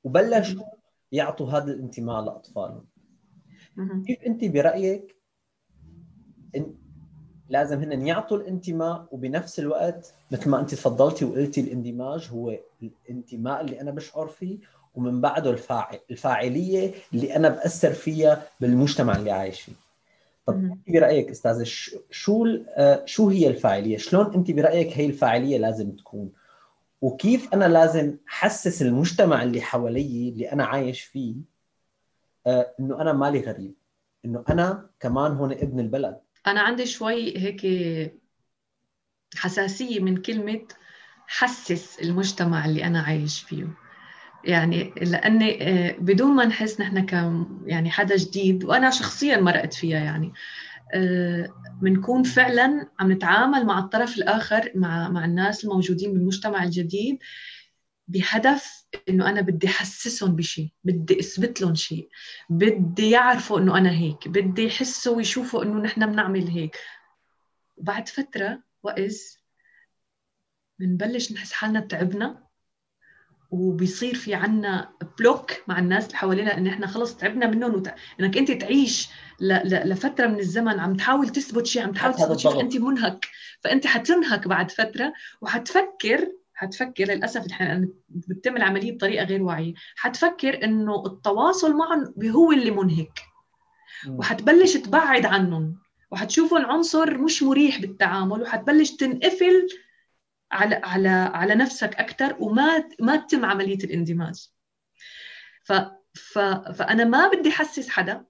وبلشوا 0.04 0.64
يعطوا 1.12 1.50
هذا 1.52 1.72
الانتماء 1.72 2.22
لأطفالهم. 2.22 2.86
كيف 4.08 4.22
أنت 4.22 4.46
برأيك 4.46 5.16
إن 6.56 6.76
لازم 7.50 7.80
هن 7.80 8.08
يعطوا 8.08 8.38
الانتماء 8.38 9.08
وبنفس 9.12 9.60
الوقت 9.60 10.14
مثل 10.32 10.50
ما 10.50 10.60
أنت 10.60 10.72
تفضلتي 10.72 11.26
وقلتي 11.26 11.62
الاندماج 11.62 12.30
هو 12.32 12.60
الانتماء 13.10 13.62
اللي 13.62 13.82
أنا 13.82 13.92
بشعر 13.92 14.28
فيه 14.28 14.60
ومن 14.96 15.22
بعده 15.22 15.52
الفاعل 15.52 16.00
الفاعلية 16.12 16.94
اللي 17.14 17.36
أنا 17.36 17.50
بأثر 17.50 17.94
فيها 17.94 18.48
بالمجتمع 18.60 19.16
اللي 19.16 19.32
عايش 19.32 19.62
فيه. 19.62 19.74
طب 20.46 20.54
أنت 20.54 20.90
برأيك 20.90 21.30
أستاذة 21.30 21.64
شو 22.12 22.46
آه، 22.70 23.06
شو 23.06 23.30
هي 23.30 23.48
الفاعلية؟ 23.48 23.98
شلون 23.98 24.34
أنت 24.34 24.52
برأيك 24.52 24.98
هي 24.98 25.06
الفاعلية 25.06 25.58
لازم 25.58 25.92
تكون؟ 25.92 26.32
وكيف 27.02 27.54
أنا 27.54 27.66
لازم 27.66 28.18
حسس 28.28 28.82
المجتمع 28.82 29.44
اللي 29.44 29.62
حوالي 29.62 30.30
اللي 30.30 30.52
أنا 30.52 30.66
عايش 30.66 31.02
فيه 31.02 31.36
آه، 32.48 32.76
إنه 32.80 33.02
أنا 33.02 33.14
مالي 33.14 33.40
غريب؟ 33.40 33.74
إنه 34.26 34.44
أنا 34.50 34.90
كمان 35.00 35.32
هون 35.32 35.52
ابن 35.52 35.80
البلد. 35.80 36.20
أنا 36.48 36.62
عندي 36.62 36.86
شوي 36.86 37.38
هيك 37.38 37.66
حساسية 39.36 40.00
من 40.00 40.18
كلمة 40.18 40.62
حسس 41.28 42.00
المجتمع 42.00 42.66
اللي 42.66 42.84
أنا 42.84 43.02
عايش 43.02 43.42
فيه. 43.42 43.68
يعني 44.44 44.94
لاني 45.02 45.64
آه، 45.70 45.96
بدون 46.00 46.32
ما 46.36 46.46
نحس 46.46 46.82
نحن 46.82 47.06
ك 47.06 47.14
يعني 47.66 47.92
حدا 47.92 48.16
جديد 48.16 48.64
وأنا 48.64 48.90
شخصيا 48.90 49.38
مرقت 49.38 49.74
فيها 49.74 50.00
يعني 50.00 50.34
بنكون 51.82 52.20
آه، 52.20 52.30
فعلا 52.30 52.90
عم 53.00 53.12
نتعامل 53.12 53.66
مع 53.66 53.80
الطرف 53.80 54.18
الآخر 54.18 54.72
مع 54.76 55.10
مع 55.10 55.26
الناس 55.26 55.64
الموجودين 55.64 56.14
بالمجتمع 56.14 56.64
الجديد 56.64 57.20
بهدف 58.08 58.86
إنه 59.10 59.30
أنا 59.30 59.42
بدي 59.42 59.68
أحسسهم 59.68 60.36
بشيء 60.36 60.70
بدي 60.84 61.20
أثبت 61.20 61.62
لهم 61.62 61.76
شيء 61.76 62.10
بدي 62.50 63.10
يعرفوا 63.10 63.60
إنه 63.60 63.78
أنا 63.78 63.92
هيك 63.92 64.28
بدي 64.28 64.66
يحسوا 64.66 65.16
ويشوفوا 65.16 65.64
إنه 65.64 65.82
نحن 65.82 66.12
بنعمل 66.12 66.48
هيك. 66.48 66.78
بعد 67.78 68.10
فترة 68.10 68.64
وإذ 68.84 69.18
بنبلش 70.80 71.32
نحس 71.32 71.52
حالنا 71.52 71.80
تعبنا 71.80 72.51
وبيصير 73.52 74.16
في 74.16 74.34
عنا 74.34 74.90
بلوك 75.20 75.52
مع 75.68 75.80
الناس 75.80 76.06
اللي 76.06 76.18
حوالينا 76.18 76.58
إن 76.58 76.68
إحنا 76.68 76.88
خلص 76.88 77.16
تعبنا 77.18 77.48
منهم 77.48 77.74
وت... 77.74 77.94
إنك 78.20 78.38
أنت 78.38 78.52
تعيش 78.52 79.10
ل... 79.40 79.54
ل... 79.54 79.90
لفترة 79.90 80.28
من 80.28 80.40
الزمن 80.40 80.80
عم 80.80 80.96
تحاول 80.96 81.30
تثبت 81.30 81.66
شيء 81.66 81.82
عم 81.84 81.92
تحاول 81.92 82.14
تثبت 82.14 82.40
شيء 82.40 82.62
أنت 82.62 82.78
منهك. 82.78 83.28
فأنت 83.62 83.88
حتنهك 83.88 84.48
بعد 84.48 84.72
فترة 84.72 85.14
وحتفكر 85.42 86.32
حتفكر 86.54 87.04
للأسف 87.04 87.48
نحن 87.48 87.90
بتتم 88.10 88.58
العملية 88.58 88.92
بطريقة 88.92 89.26
غير 89.26 89.44
واعية. 89.44 89.74
حتفكر 89.96 90.64
إنه 90.64 91.04
التواصل 91.06 91.74
معهم 91.76 92.14
هو 92.24 92.52
اللي 92.52 92.72
منهك. 92.72 93.20
وحتبلش 94.10 94.78
تبعد 94.78 95.26
عنهم. 95.26 95.76
وحتشوفهم 96.12 96.66
عنصر 96.66 97.18
مش 97.18 97.44
مريح 97.44 97.82
بالتعامل 97.82 98.42
وحتبلش 98.42 98.92
تنقفل 98.92 99.68
على 100.52 100.76
على 100.84 101.10
على 101.10 101.56
نفسك 101.56 101.96
أكثر 101.96 102.36
وما 102.40 102.90
ما 103.00 103.16
تتم 103.16 103.46
عملية 103.46 103.84
الاندماج. 103.84 104.50
ف, 105.64 105.74
ف 106.14 106.40
فأنا 106.78 107.04
ما 107.04 107.28
بدي 107.28 107.50
احسس 107.50 107.90
حدا. 107.90 108.26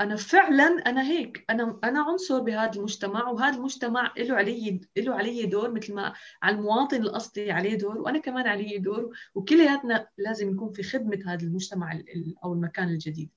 أنا 0.00 0.16
فعلا 0.16 0.64
أنا 0.64 1.02
هيك. 1.02 1.44
أنا 1.50 1.80
أنا 1.84 2.00
عنصر 2.02 2.40
بهذا 2.40 2.72
المجتمع 2.78 3.28
وهذا 3.28 3.56
المجتمع 3.56 4.12
له 4.18 4.36
علي 4.36 4.80
له 4.96 5.14
علي 5.14 5.46
دور 5.46 5.70
مثل 5.70 5.94
ما 5.94 6.14
على 6.42 6.56
المواطن 6.56 7.02
الاصلي 7.02 7.52
عليه 7.52 7.74
دور 7.74 7.98
وأنا 7.98 8.18
كمان 8.18 8.46
علي 8.46 8.78
دور 8.78 9.16
وكلياتنا 9.34 10.08
لازم 10.18 10.50
نكون 10.50 10.72
في 10.72 10.82
خدمة 10.82 11.18
هذا 11.26 11.42
المجتمع 11.42 12.00
أو 12.44 12.52
المكان 12.52 12.88
الجديد. 12.88 13.30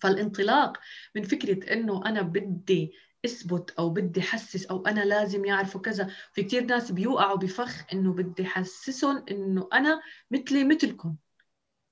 فالانطلاق 0.00 0.78
من 1.16 1.22
فكرة 1.22 1.72
إنه 1.72 2.06
أنا 2.06 2.22
بدي 2.22 2.92
اثبت 3.24 3.70
أو 3.78 3.90
بدي 3.90 4.20
احسس 4.20 4.66
أو 4.66 4.86
أنا 4.86 5.00
لازم 5.00 5.44
يعرفوا 5.44 5.80
كذا. 5.80 6.10
في 6.32 6.42
كثير 6.42 6.64
ناس 6.64 6.92
بيوقعوا 6.92 7.36
بفخ 7.38 7.84
إنه 7.92 8.12
بدي 8.12 8.42
احسسهم 8.42 9.24
إنه 9.30 9.68
أنا 9.72 10.00
مثلي 10.30 10.64
مثلكم. 10.64 11.16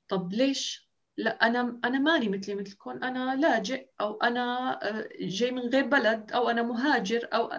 طب 0.08 0.32
ليش؟ 0.32 0.88
لا 1.16 1.46
أنا 1.46 1.80
أنا 1.84 1.98
ماني 1.98 2.28
مثلي 2.28 2.54
مثلكم. 2.54 2.90
أنا 2.90 3.36
لاجئ 3.36 3.86
أو 4.00 4.16
أنا 4.16 4.70
آه، 4.82 5.08
جاي 5.20 5.50
من 5.50 5.62
غير 5.62 5.86
بلد 5.86 6.32
أو 6.32 6.48
أنا 6.50 6.62
مهاجر 6.62 7.28
أو 7.32 7.50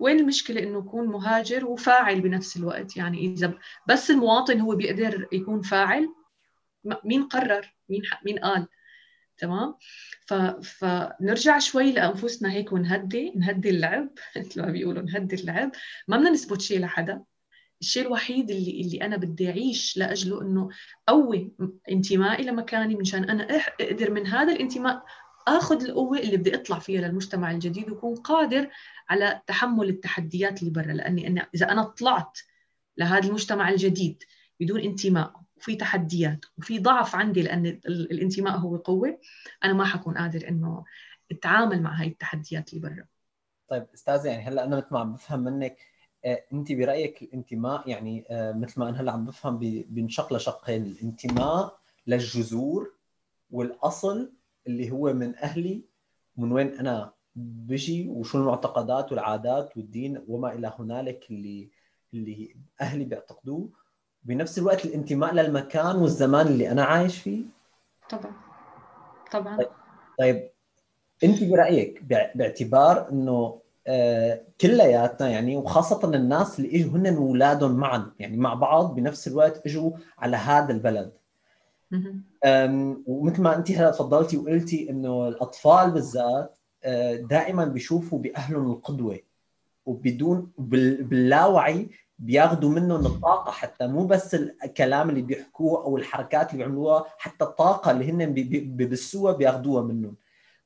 وين 0.00 0.20
المشكلة 0.20 0.62
إنه 0.62 0.78
يكون 0.78 1.06
مهاجر 1.06 1.66
وفاعل 1.66 2.20
بنفس 2.20 2.56
الوقت؟ 2.56 2.96
يعني 2.96 3.18
إذا 3.26 3.58
بس 3.88 4.10
المواطن 4.10 4.60
هو 4.60 4.76
بيقدر 4.76 5.28
يكون 5.32 5.62
فاعل 5.62 6.08
مين 7.04 7.22
قرر؟ 7.22 7.74
مين 7.88 8.02
مين 8.24 8.38
قال؟ 8.38 8.68
تمام؟ 9.38 9.74
ف... 10.26 10.34
فنرجع 10.62 11.58
شوي 11.58 11.92
لأنفسنا 11.92 12.52
هيك 12.52 12.72
ونهدي 12.72 13.32
نهدي 13.36 13.70
اللعب 13.70 14.08
مثل 14.36 14.62
ما 14.62 14.70
بيقولوا 14.70 15.02
نهدي 15.02 15.36
اللعب. 15.36 15.72
ما 16.08 16.16
بدنا 16.16 16.30
نثبت 16.30 16.60
شيء 16.60 16.80
لحدا. 16.80 17.22
الشيء 17.80 18.06
الوحيد 18.06 18.50
اللي 18.50 18.80
اللي 18.80 19.02
أنا 19.02 19.16
بدي 19.16 19.50
أعيش 19.50 19.96
لأجله 19.96 20.42
إنه 20.42 20.68
قوي 21.06 21.52
انتمائي 21.90 22.44
لمكاني 22.44 22.94
مشان 22.94 23.30
أنا 23.30 23.46
أقدر 23.80 24.10
من 24.10 24.26
هذا 24.26 24.52
الانتماء 24.52 25.04
آخذ 25.48 25.84
القوة 25.84 26.18
اللي 26.18 26.36
بدي 26.36 26.54
أطلع 26.54 26.78
فيها 26.78 27.00
للمجتمع 27.00 27.50
الجديد 27.50 27.90
وكون 27.90 28.14
قادر 28.14 28.70
على 29.08 29.40
تحمل 29.46 29.88
التحديات 29.88 30.60
اللي 30.60 30.70
برا. 30.70 30.92
لأني 30.92 31.26
أنا 31.26 31.46
إذا 31.54 31.72
أنا 31.72 31.82
طلعت 31.82 32.38
لهذا 32.96 33.28
المجتمع 33.28 33.68
الجديد 33.68 34.22
بدون 34.60 34.80
انتماء 34.80 35.45
وفي 35.56 35.76
تحديات 35.76 36.44
وفي 36.58 36.78
ضعف 36.78 37.16
عندي 37.16 37.42
لأن 37.42 37.66
الانتماء 37.86 38.56
هو 38.56 38.76
قوة. 38.76 39.18
أنا 39.64 39.72
ما 39.72 39.84
حكون 39.84 40.18
قادر 40.18 40.48
إنه 40.48 40.84
أتعامل 41.30 41.82
مع 41.82 42.00
هاي 42.00 42.08
التحديات 42.08 42.72
اللي 42.72 42.88
برا. 42.88 43.04
طيب 43.68 43.86
أستاذة 43.94 44.28
يعني 44.28 44.42
هلأ 44.42 44.64
أنا 44.64 44.76
مثل 44.76 44.86
ما 44.90 44.98
عم 45.00 45.12
بفهم 45.12 45.40
منك 45.40 45.78
آه، 46.24 46.44
انت 46.52 46.72
برأيك 46.72 47.22
الانتماء 47.22 47.88
يعني 47.88 48.24
آه، 48.30 48.52
مثل 48.52 48.80
ما 48.80 48.88
أنا 48.88 49.00
هلأ 49.00 49.12
عم 49.12 49.24
بفهم 49.24 49.58
بينشق 49.88 50.32
لشقين 50.32 50.82
الانتماء 50.82 51.78
للجذور 52.06 52.92
والأصل 53.50 54.32
اللي 54.66 54.90
هو 54.90 55.12
من 55.12 55.36
أهلي 55.36 55.84
ومن 56.36 56.52
وين 56.52 56.78
أنا 56.78 57.12
بيجي 57.34 58.08
وشو 58.08 58.38
المعتقدات 58.38 59.12
والعادات 59.12 59.76
والدين 59.76 60.24
وما 60.28 60.52
إلى 60.52 60.72
هنالك 60.78 61.30
اللي 61.30 61.70
اللي 62.14 62.56
أهلي 62.80 63.04
بيعتقدوه. 63.04 63.70
بنفس 64.26 64.58
الوقت 64.58 64.84
الانتماء 64.84 65.34
للمكان 65.34 65.96
والزمان 65.96 66.46
اللي 66.46 66.70
أنا 66.70 66.84
عايش 66.84 67.18
فيه. 67.18 67.42
طبعا. 68.10 68.32
طبعا. 69.32 69.56
طيب, 69.56 69.68
طيب 70.18 70.50
أنت 71.24 71.44
برأيك 71.44 72.02
باعتبار 72.34 73.08
إنه 73.12 73.58
آه 73.86 74.42
كلياتنا 74.60 75.28
يعني 75.28 75.56
وخاصة 75.56 76.14
الناس 76.14 76.58
اللي 76.58 76.80
إجوا 76.80 76.92
هن 76.98 77.06
اولادهم 77.16 77.72
معا 77.76 78.10
يعني 78.18 78.36
مع 78.36 78.54
بعض 78.54 78.94
بنفس 78.94 79.28
الوقت 79.28 79.66
إجوا 79.66 79.90
على 80.18 80.36
هذا 80.36 80.72
البلد. 80.72 81.12
ومثل 83.06 83.42
ما 83.42 83.56
أنت 83.56 83.70
هلا 83.70 83.90
تفضلتي 83.90 84.36
وقلتي 84.36 84.90
إنه 84.90 85.28
الأطفال 85.28 85.90
بالذات 85.90 86.58
آه، 86.84 87.14
دائما 87.16 87.64
بيشوفوا 87.64 88.18
بأهلهم 88.18 88.72
القدوة 88.72 89.18
وبدون 89.86 90.50
باللاوعي 90.58 91.88
بياخذوا 92.18 92.70
منهم 92.70 93.06
الطاقة 93.06 93.50
حتى 93.50 93.86
مو 93.86 94.06
بس 94.06 94.34
الكلام 94.34 95.10
اللي 95.10 95.22
بيحكوه 95.22 95.84
أو 95.84 95.96
الحركات 95.96 96.52
اللي 96.52 96.64
بيعملوها 96.64 97.04
حتى 97.18 97.44
الطاقة 97.44 97.90
اللي 97.90 98.10
هن 98.10 98.34
ببسوها 98.76 99.32
بياخذوها 99.32 99.82
منهم. 99.82 100.16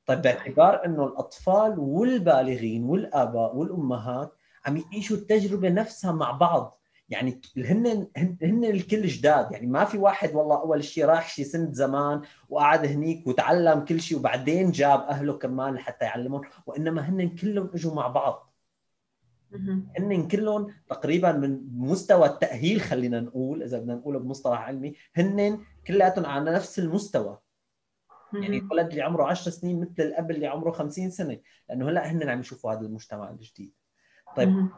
طيب 0.07 0.23
باعتبار 0.23 0.85
إنه 0.87 1.07
الأطفال 1.07 1.79
والبالغين 1.79 2.85
والآباء 2.85 3.57
والأمهات 3.57 4.35
عم 4.67 4.77
يعيشوا 4.77 5.17
التجربة 5.17 5.69
نفسها 5.69 6.13
مع 6.13 6.31
بعض. 6.31 6.81
يعني 7.09 7.41
هن 7.57 8.07
هن 8.43 8.65
الكل 8.65 9.07
جداد. 9.07 9.53
يعني 9.53 9.67
ما 9.67 9.85
في 9.85 9.99
واحد 9.99 10.35
والله 10.35 10.57
أول 10.61 10.85
شيء 10.85 11.05
راح 11.05 11.29
شي 11.29 11.45
سنة 11.45 11.73
زمان 11.73 12.23
وقعد 12.49 12.87
هنيك 12.87 13.27
وتعلم 13.27 13.81
كل 13.81 14.01
شيء 14.01 14.19
وبعدين 14.19 14.71
جاب 14.71 15.01
أهله 15.01 15.33
كمان 15.33 15.75
لحتى 15.75 16.05
يعلمهم 16.05 16.43
وإنما 16.67 17.09
هن 17.09 17.29
كلهم 17.29 17.71
إجوا 17.75 17.95
مع 17.95 18.07
بعض. 18.09 18.50
هن 19.99 20.29
كلهم 20.29 20.75
تقريبا 20.89 21.33
من 21.33 21.61
مستوى 21.73 22.27
التأهيل 22.27 22.81
خلينا 22.81 23.21
نقول 23.21 23.63
إذا 23.63 23.79
بدنا 23.79 23.95
نقول 23.95 24.19
بمصطلح 24.19 24.59
علمي 24.61 24.95
هن 25.15 25.65
كلياتهم 25.87 26.27
على 26.27 26.53
نفس 26.53 26.79
المستوى. 26.79 27.39
يعني 28.35 28.59
الولد 28.59 28.89
اللي 28.89 29.03
عمره 29.03 29.25
10 29.25 29.51
سنين 29.51 29.81
مثل 29.81 30.03
الاب 30.03 30.31
اللي 30.31 30.47
عمره 30.47 30.71
50 30.71 31.11
سنة. 31.11 31.39
لأنه 31.69 31.89
هلأ 31.89 32.11
هن 32.11 32.29
عم 32.29 32.41
يشوفوا 32.41 32.73
هذا 32.73 32.81
المجتمع 32.81 33.31
الجديد. 33.31 33.73
طيب 34.37 34.69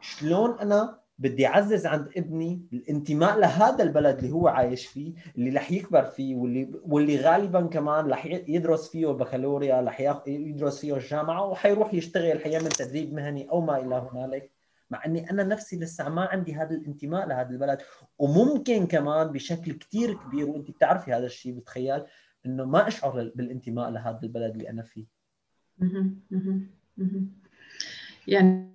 شلون 0.00 0.58
أنا 0.58 1.01
بدي 1.18 1.46
أعزز 1.46 1.86
عند 1.86 2.08
ابني 2.16 2.66
الانتماء 2.72 3.38
لهذا 3.38 3.82
البلد 3.82 4.18
اللي 4.18 4.30
هو 4.30 4.48
عايش 4.48 4.86
فيه 4.86 5.12
اللي 5.38 5.50
رح 5.50 5.72
يكبر 5.72 6.04
فيه 6.04 6.34
واللي 6.34 6.72
واللي 6.82 7.16
غالبا 7.16 7.66
كمان 7.66 8.06
رح 8.10 8.26
يدرس 8.26 8.88
فيه 8.88 9.10
البكالوريا 9.10 9.80
رح 9.80 10.00
يدرس 10.26 10.80
فيه 10.80 10.96
الجامعة 10.96 11.46
وحيروح 11.46 11.94
يشتغل 11.94 12.40
حيعمل 12.40 12.68
تدريب 12.68 13.14
مهني 13.14 13.50
أو 13.50 13.60
ما 13.60 13.78
إلى 13.78 13.94
هنالك. 14.12 14.50
مع 14.90 15.04
إني 15.06 15.30
أنا 15.30 15.44
نفسي 15.44 15.78
لسه 15.78 16.08
ما 16.08 16.22
عندي 16.22 16.54
هذا 16.54 16.74
الانتماء 16.74 17.26
لهذا 17.26 17.50
البلد. 17.50 17.78
وممكن 18.18 18.86
كمان 18.86 19.32
بشكل 19.32 19.72
كثير 19.72 20.14
كبير 20.14 20.48
وأنت 20.48 20.70
بتعرفي 20.70 21.12
هذا 21.12 21.26
الشيء 21.26 21.54
بتخيل 21.54 22.02
إنه 22.46 22.64
ما 22.64 22.88
أشعر 22.88 23.32
بالانتماء 23.34 23.90
لهذا 23.90 24.20
البلد 24.22 24.52
اللي 24.52 24.70
أنا 24.70 24.82
فيه. 24.82 25.04
يعني 28.28 28.72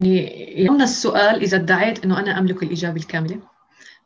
يومنا 0.00 0.84
السؤال 0.84 1.42
إذا 1.42 1.56
ادعيت 1.56 2.04
أنه 2.04 2.18
أنا 2.18 2.38
أملك 2.38 2.62
الإجابة 2.62 2.96
الكاملة 2.96 3.40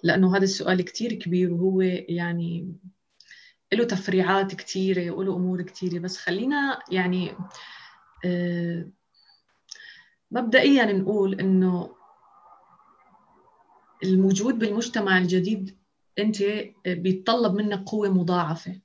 لأنه 0.03 0.37
هذا 0.37 0.45
السؤال 0.45 0.83
كتير 0.83 1.13
كبير 1.13 1.53
وهو 1.53 1.81
يعني 2.09 2.75
له 3.73 3.85
تفريعات 3.85 4.55
كثيرة 4.55 5.11
وله 5.11 5.37
أمور 5.37 5.63
كثيرة 5.63 5.99
بس 5.99 6.17
خلينا 6.17 6.79
يعني 6.91 7.33
آه، 8.25 8.89
مبدئيا 10.31 10.93
نقول 10.93 11.41
إنه 11.41 11.95
الموجود 14.05 14.59
بالمجتمع 14.59 15.19
الجديد 15.19 15.79
أنت 16.19 16.37
بيتطلب 16.87 17.55
منك 17.55 17.85
قوة 17.89 18.09
مضاعفة. 18.09 18.81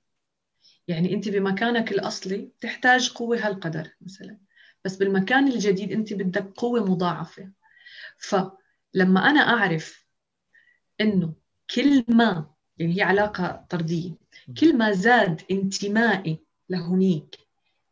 يعني 0.88 1.14
أنت 1.14 1.30
بمكانك 1.30 1.92
الأصلي 1.92 2.52
تحتاج 2.62 3.10
قوة 3.10 3.38
هالقدر 3.48 3.90
مثلا. 4.02 4.38
بس 4.86 4.96
بالمكان 4.96 5.48
الجديد 5.48 5.92
انت 5.92 6.14
بدك 6.14 6.54
قوة 6.58 6.86
مضاعفة. 6.92 7.50
فلما 8.18 9.30
أنا 9.30 9.40
أعرف 9.40 10.06
إنه 11.02 11.34
كل 11.76 12.06
ما 12.08 12.52
يعني 12.78 12.98
هي 12.98 13.02
علاقة 13.02 13.66
طردية 13.70 14.12
كل 14.60 14.78
ما 14.78 14.92
زاد 14.92 15.42
انتمائي 15.52 16.40
لهنيك 16.70 17.36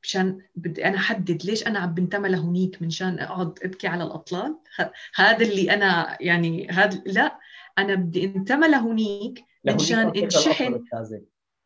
مشان 0.03 0.41
بدي 0.55 0.85
أنا 0.85 0.97
أحدد 0.97 1.45
ليش 1.45 1.67
أنا 1.67 1.79
عم 1.79 1.93
بنتمى 1.93 2.29
لهنيك 2.29 2.81
منشان 2.81 3.19
أقعد 3.19 3.59
أبكي 3.63 3.87
على 3.87 4.03
الأطلال. 4.03 4.57
هذا 5.15 5.45
اللي 5.45 5.73
أنا 5.73 6.17
يعني 6.21 6.69
هذا 6.69 7.03
لا 7.05 7.39
أنا 7.77 7.95
بدي 7.95 8.25
انتمى 8.25 8.67
لهنيك 8.67 9.43
منشان 9.65 10.11
انشحن 10.17 10.85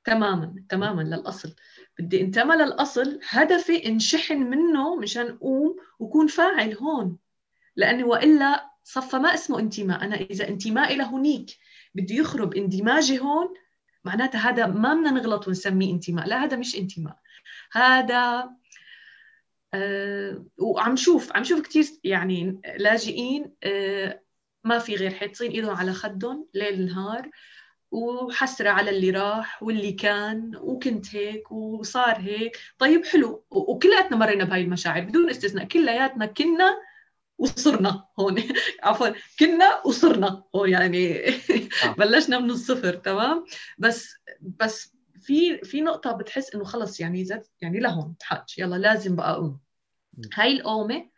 تماما 0.03 0.63
تماما 0.69 1.01
للأصل. 1.01 1.55
بدي 1.99 2.21
انتمى 2.21 2.55
للأصل 2.55 3.19
هدفي 3.29 3.85
انشحن 3.85 4.37
منه 4.37 4.95
مشان 4.95 5.27
أقوم 5.27 5.75
وكون 5.99 6.27
فاعل 6.27 6.73
هون. 6.73 7.17
لأني 7.75 8.03
وإلا 8.03 8.71
صفى 8.83 9.17
ما 9.17 9.33
اسمه 9.33 9.59
انتماء. 9.59 10.03
أنا 10.03 10.15
إذا 10.15 10.47
انتمائي 10.47 10.95
لهنيك 10.95 11.57
بده 11.95 12.15
يخرب 12.15 12.53
اندماجي 12.53 13.19
هون 13.19 13.53
معناتها 14.03 14.49
هذا 14.49 14.65
ما 14.67 14.93
بدنا 14.93 15.11
نغلط 15.11 15.47
ونسميه 15.47 15.93
انتماء. 15.93 16.27
لا 16.27 16.43
هذا 16.43 16.57
مش 16.57 16.75
انتماء. 16.75 17.17
هذا 17.71 18.49
آه 19.73 20.45
وعم 20.57 20.95
شوف 20.95 21.35
عم 21.35 21.43
شوف 21.43 21.61
كثير 21.61 21.85
يعني 22.03 22.61
لاجئين 22.77 23.53
آه 23.63 24.21
ما 24.63 24.79
في 24.79 24.95
غير 24.95 25.11
حيطين 25.11 25.51
إيدهم 25.51 25.75
على 25.75 25.93
خدهم 25.93 26.47
ليل 26.53 26.85
نهار. 26.85 27.29
وحسرة 27.91 28.69
على 28.69 28.89
اللي 28.89 29.09
راح 29.09 29.63
واللي 29.63 29.91
كان 29.91 30.55
وكنت 30.55 31.15
هيك 31.15 31.51
وصار 31.51 32.17
هيك. 32.19 32.57
طيب 32.79 33.05
حلو. 33.05 33.43
وكلياتنا 33.51 34.17
مرينا 34.17 34.43
بهاي 34.43 34.61
المشاعر 34.61 35.01
بدون 35.01 35.29
استثناء. 35.29 35.65
كلياتنا 35.65 36.25
كنا 36.25 36.77
وصرنا 37.37 38.05
هون. 38.19 38.43
عفوا. 38.83 39.07
كنا 39.39 39.81
وصرنا. 39.85 40.43
هون 40.55 40.69
يعني 40.69 41.27
آه. 41.29 41.33
بلشنا 41.99 42.39
من 42.39 42.49
الصفر 42.51 42.93
تمام؟ 42.93 43.45
بس 43.77 44.15
بس 44.59 44.93
في 45.21 45.57
في 45.57 45.81
نقطة 45.81 46.11
بتحس 46.11 46.55
إنه 46.55 46.63
خلص 46.63 46.99
يعني 46.99 47.25
زاد 47.25 47.43
يعني 47.61 47.79
لهون 47.79 48.15
حاج 48.21 48.43
يلا 48.57 48.75
لازم 48.75 49.15
بقى 49.15 49.31
أقوم. 49.31 49.59
هاي 50.35 50.51
القومة 50.51 51.09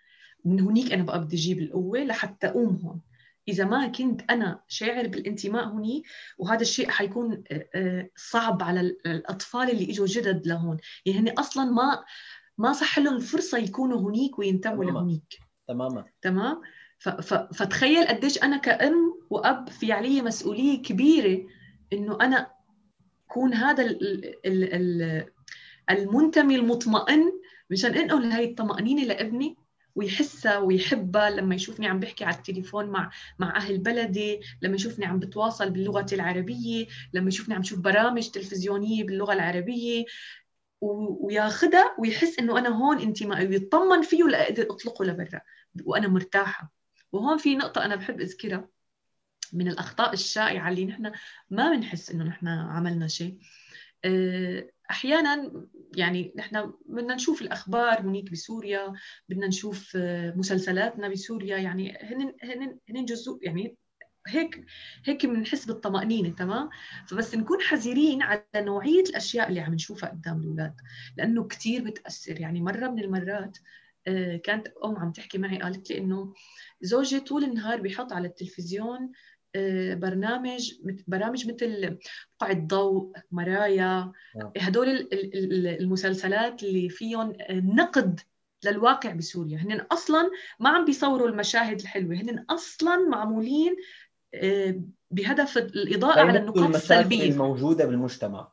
من 0.45 0.59
هنيك 0.59 0.91
أنا 0.93 1.03
بقى 1.03 1.21
بدي 1.21 1.35
أجيب 1.35 1.59
القوة 1.59 1.99
لحتى 1.99 2.47
أقوم 2.47 2.79
هون. 2.85 3.01
إذا 3.47 3.65
ما 3.65 3.87
كنت 3.87 4.21
أنا 4.31 4.61
شاعر 4.67 5.07
بالانتماء 5.07 5.67
هني 5.67 6.03
وهذا 6.37 6.61
الشيء 6.61 6.89
حيكون 6.89 7.43
آه، 7.51 7.69
آه، 7.75 8.09
صعب 8.15 8.63
على 8.63 8.81
الأطفال 9.05 9.69
اللي 9.69 9.91
إجوا 9.91 10.07
جدد 10.07 10.47
لهون. 10.47 10.77
يعني 11.05 11.19
هن 11.19 11.29
أصلا 11.29 11.65
ما 11.65 12.03
ما 12.57 12.73
صح 12.73 12.99
لهم 12.99 13.15
الفرصة 13.15 13.57
يكونوا 13.57 14.09
هنيك 14.09 14.39
وينتموا 14.39 14.83
لهنيك. 14.83 15.39
تماما. 15.67 16.05
تمام؟ 16.21 16.61
فتخيل 17.53 18.07
قديش 18.07 18.43
أنا 18.43 18.57
كأم 18.57 19.19
وأب 19.29 19.69
في 19.69 19.91
علي 19.91 20.21
مسؤولية 20.21 20.81
كبيرة 20.81 21.47
إنه 21.93 22.17
أنا 22.21 22.51
كون 23.27 23.53
هذا 23.53 23.83
ال 23.83 24.25
ال 24.45 24.73
ال 24.73 25.25
المنتمي 25.89 26.55
المطمئن 26.55 27.31
مشان 27.69 27.93
انقل 27.93 28.31
هاي 28.31 28.45
الطمأنينة 28.45 29.03
لابني 29.03 29.57
ويحسها 29.95 30.57
ويحبها 30.57 31.29
لما 31.29 31.55
يشوفني 31.55 31.87
عم 31.87 31.99
بحكي 31.99 32.25
على 32.25 32.35
التليفون 32.35 32.85
مع 32.85 33.11
مع 33.39 33.55
أهل 33.55 33.77
بلدي 33.77 34.41
لما 34.61 34.75
يشوفني 34.75 35.05
عم 35.05 35.19
بتواصل 35.19 35.69
باللغة 35.69 36.05
العربية 36.13 36.87
لما 37.13 37.27
يشوفني 37.27 37.55
عم 37.55 37.63
شوف 37.63 37.79
برامج 37.79 38.29
تلفزيونية 38.29 39.03
باللغة 39.03 39.33
العربية. 39.33 40.05
وياخذها 40.81 41.95
ويحس 41.99 42.39
إنه 42.39 42.59
أنا 42.59 42.69
هون 42.69 42.99
انتمائي 42.99 43.47
ويطمن 43.47 44.01
فيه 44.01 44.23
ولا 44.23 44.51
أطلقه 44.51 45.05
لبرا 45.05 45.41
وأنا 45.83 46.07
مرتاحة. 46.07 46.71
وهون 47.11 47.37
في 47.37 47.55
نقطة 47.55 47.85
أنا 47.85 47.95
بحب 47.95 48.21
أذكرها 48.21 48.69
من 49.53 49.67
الأخطاء 49.67 50.13
الشائعة 50.13 50.69
اللي 50.69 50.85
نحن 50.85 51.11
ما 51.49 51.71
بنحس 51.71 52.11
إنه 52.11 52.23
نحن 52.23 52.47
عملنا 52.47 53.07
شيء. 53.07 53.37
آه، 54.05 54.69
أحيانا 54.91 55.51
يعني 55.97 56.33
نحن 56.35 56.73
بدنا 56.85 57.15
نشوف 57.15 57.41
الأخبار 57.41 58.01
هنيك 58.01 58.31
بسوريا 58.31 58.93
بدنا 59.29 59.47
نشوف 59.47 59.93
آه، 59.95 60.33
مسلسلاتنا 60.35 61.07
بسوريا 61.07 61.57
يعني 61.57 61.97
هن 62.01 62.33
هن 62.43 62.79
هن 62.89 63.05
جزء 63.05 63.39
يعني 63.41 63.77
هيك 64.27 64.65
هيك 65.05 65.25
بنحس 65.25 65.65
بالطمأنينة 65.65 66.29
تمام؟ 66.29 66.69
فبس 67.07 67.35
نكون 67.35 67.61
حذرين 67.61 68.21
على 68.21 68.43
نوعية 68.55 69.03
الأشياء 69.03 69.49
اللي 69.49 69.59
عم 69.59 69.73
نشوفها 69.73 70.09
قدام 70.09 70.41
الأولاد 70.41 70.75
لأنه 71.17 71.47
كثير 71.47 71.83
بتأثر. 71.83 72.39
يعني 72.39 72.61
مرة 72.61 72.87
من 72.87 72.99
المرات 72.99 73.57
آه، 74.07 74.37
كانت 74.37 74.67
أم 74.85 74.95
عم 74.95 75.11
تحكي 75.11 75.37
معي 75.37 75.59
قالت 75.59 75.89
لي 75.89 75.97
إنه 75.97 76.33
زوجي 76.81 77.19
طول 77.19 77.43
النهار 77.43 77.81
بيحط 77.81 78.13
على 78.13 78.27
التلفزيون 78.27 79.11
برنامج 79.95 80.71
برامج 81.07 81.47
مثل 81.47 81.97
بقع 82.39 82.51
الضوء 82.51 83.11
مرايا 83.31 84.11
نعم. 84.35 84.51
هدول 84.57 84.89
ال- 84.89 85.13
ال- 85.13 85.35
ال- 85.35 85.81
المسلسلات 85.81 86.63
اللي 86.63 86.89
فيهم 86.89 87.33
نقد 87.51 88.19
للواقع 88.65 89.11
بسوريا. 89.11 89.57
هن 89.57 89.71
أصلا 89.91 90.29
ما 90.59 90.69
عم 90.69 90.85
بيصوروا 90.85 91.27
المشاهد 91.27 91.79
الحلوة. 91.79 92.15
هن 92.15 92.45
أصلا 92.49 92.95
معمولين 93.09 93.75
آه، 94.35 94.81
بهدف 95.11 95.57
الإضاءة 95.57 96.19
على 96.19 96.39
يمثلوا 96.39 96.55
النقاط 96.55 96.75
السلبية. 96.75 97.29
الموجوده 97.31 97.85
بالمجتمع. 97.85 98.52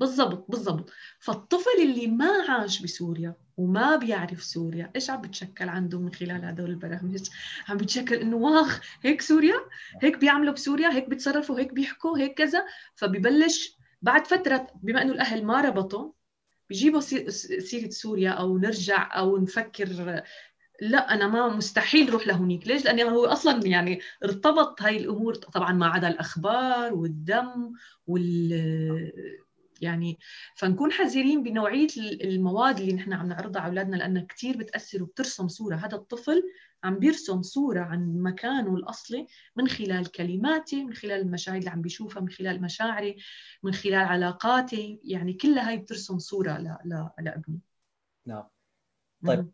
بالضبط 0.00 0.46
بالضبط. 0.50 0.90
فالطفل 1.18 1.82
اللي 1.82 2.06
ما 2.06 2.30
عاش 2.48 2.82
بسوريا 2.82 3.34
وما 3.56 3.96
بيعرف 3.96 4.42
سوريا 4.42 4.90
إيش 4.96 5.10
عم 5.10 5.20
بتشكل 5.20 5.68
عنده 5.68 5.98
من 6.00 6.12
خلال 6.14 6.44
هدول 6.44 6.70
البرامج؟ 6.70 7.28
عم 7.68 7.76
بتشكل 7.76 8.14
إنه 8.14 8.36
واخ 8.36 8.80
هيك 9.02 9.20
سوريا؟ 9.20 9.54
هيك 10.02 10.18
بيعملوا 10.18 10.52
بسوريا؟ 10.54 10.88
هيك 10.92 11.08
بيتصرفوا 11.08 11.58
هيك 11.58 11.72
بيحكوا؟ 11.72 12.18
هيك 12.18 12.34
كذا؟ 12.38 12.64
فبيبلش 12.94 13.76
بعد 14.02 14.26
فترة 14.26 14.66
بما 14.82 15.02
إنه 15.02 15.12
الأهل 15.12 15.44
ما 15.44 15.60
ربطوا 15.60 16.12
بيجيبوا 16.68 17.00
سي- 17.00 17.30
سيرة 17.60 17.90
سوريا 17.90 18.30
أو 18.30 18.58
نرجع 18.58 19.18
أو 19.18 19.38
نفكر 19.38 19.88
لا 20.82 21.14
أنا 21.14 21.26
ما 21.28 21.48
مستحيل 21.48 22.10
روح 22.12 22.26
لهونيك. 22.26 22.66
ليش؟ 22.66 22.84
لأنه 22.84 23.02
هو 23.10 23.24
أصلا 23.26 23.66
يعني 23.66 24.00
ارتبط 24.24 24.82
هاي 24.82 24.96
الأمور 24.96 25.34
طبعا 25.34 25.72
ما 25.72 25.86
عدا 25.86 26.08
الأخبار 26.08 26.94
والدم 26.94 27.72
وال 28.06 29.12
يعني 29.80 30.18
فنكون 30.56 30.92
حذرين 30.92 31.42
بنوعية 31.42 31.88
المواد 31.96 32.80
اللي 32.80 32.92
نحن 32.92 33.12
عم 33.12 33.28
نعرضها 33.28 33.62
على 33.62 33.70
أولادنا 33.70 33.96
لانها 33.96 34.22
كثير 34.22 34.56
بتأثر 34.56 35.02
وبترسم 35.02 35.48
صورة. 35.48 35.76
هذا 35.76 35.96
الطفل 35.96 36.42
عم 36.84 36.98
بيرسم 36.98 37.42
صورة 37.42 37.80
عن 37.80 38.22
مكانه 38.22 38.74
الأصلي 38.74 39.26
من 39.56 39.68
خلال 39.68 40.10
كلماتي 40.10 40.84
من 40.84 40.94
خلال 40.94 41.20
المشاهد 41.20 41.56
اللي 41.56 41.70
عم 41.70 41.82
بيشوفها 41.82 42.22
من 42.22 42.28
خلال 42.28 42.62
مشاعري 42.62 43.16
من 43.62 43.72
خلال 43.72 43.94
علاقاتي. 44.06 45.00
يعني 45.04 45.32
كلها 45.32 45.68
هاي 45.68 45.76
بترسم 45.76 46.18
صورة 46.18 46.58
ل... 46.58 46.76
ل... 46.84 47.08
لابني. 47.18 47.60
نعم. 48.26 48.44
طيب. 49.26 49.50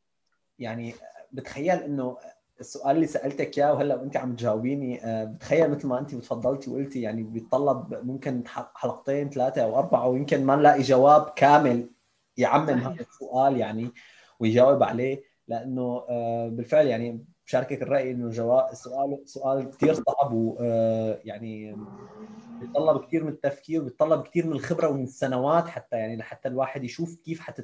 يعني 0.58 0.94
بتخيل 1.32 1.76
إنه 1.76 2.18
السؤال 2.60 2.96
اللي 2.96 3.06
سألتك 3.06 3.58
إياه 3.58 3.72
وهلأ 3.72 3.94
وانت 3.96 4.16
عم 4.16 4.36
تجاوبيني 4.36 5.04
آه، 5.04 5.24
بتخيل 5.24 5.70
مثل 5.70 5.88
ما 5.88 5.98
أنت 5.98 6.14
تفضلتي 6.14 6.70
وقلتي 6.70 7.00
يعني 7.00 7.22
بيتطلب 7.22 7.94
ممكن 8.04 8.42
حلقتين 8.74 9.30
ثلاثة 9.30 9.62
أو 9.62 9.78
أربعة 9.78 10.08
ويمكن 10.08 10.44
ما 10.44 10.56
نلاقي 10.56 10.82
جواب 10.82 11.32
كامل 11.36 11.90
يعمم. 12.36 12.70
هذا 12.70 13.00
السؤال 13.00 13.56
يعني 13.56 13.90
ويجاوب 14.40 14.82
عليه 14.82 15.22
لأنه 15.48 16.04
آه، 16.08 16.48
بالفعل 16.48 16.86
يعني 16.86 17.24
بشاركك 17.46 17.82
الرأي 17.82 18.10
إنه 18.10 18.30
جواب 18.30 18.68
السؤال 18.72 19.18
سؤال 19.24 19.70
كثير 19.70 19.94
صعب 19.94 20.32
ويعني 20.32 21.76
بيتطلب 22.60 23.04
كثير 23.04 23.24
من 23.24 23.28
التفكير 23.32 23.82
بيتطلب 23.82 24.22
كثير 24.22 24.46
من 24.46 24.52
الخبرة 24.52 24.88
ومن 24.88 25.02
السنوات 25.04 25.68
حتى 25.68 25.96
يعني 25.96 26.16
لحتى 26.16 26.48
الواحد 26.48 26.84
يشوف 26.84 27.16
كيف 27.24 27.40
حت 27.40 27.60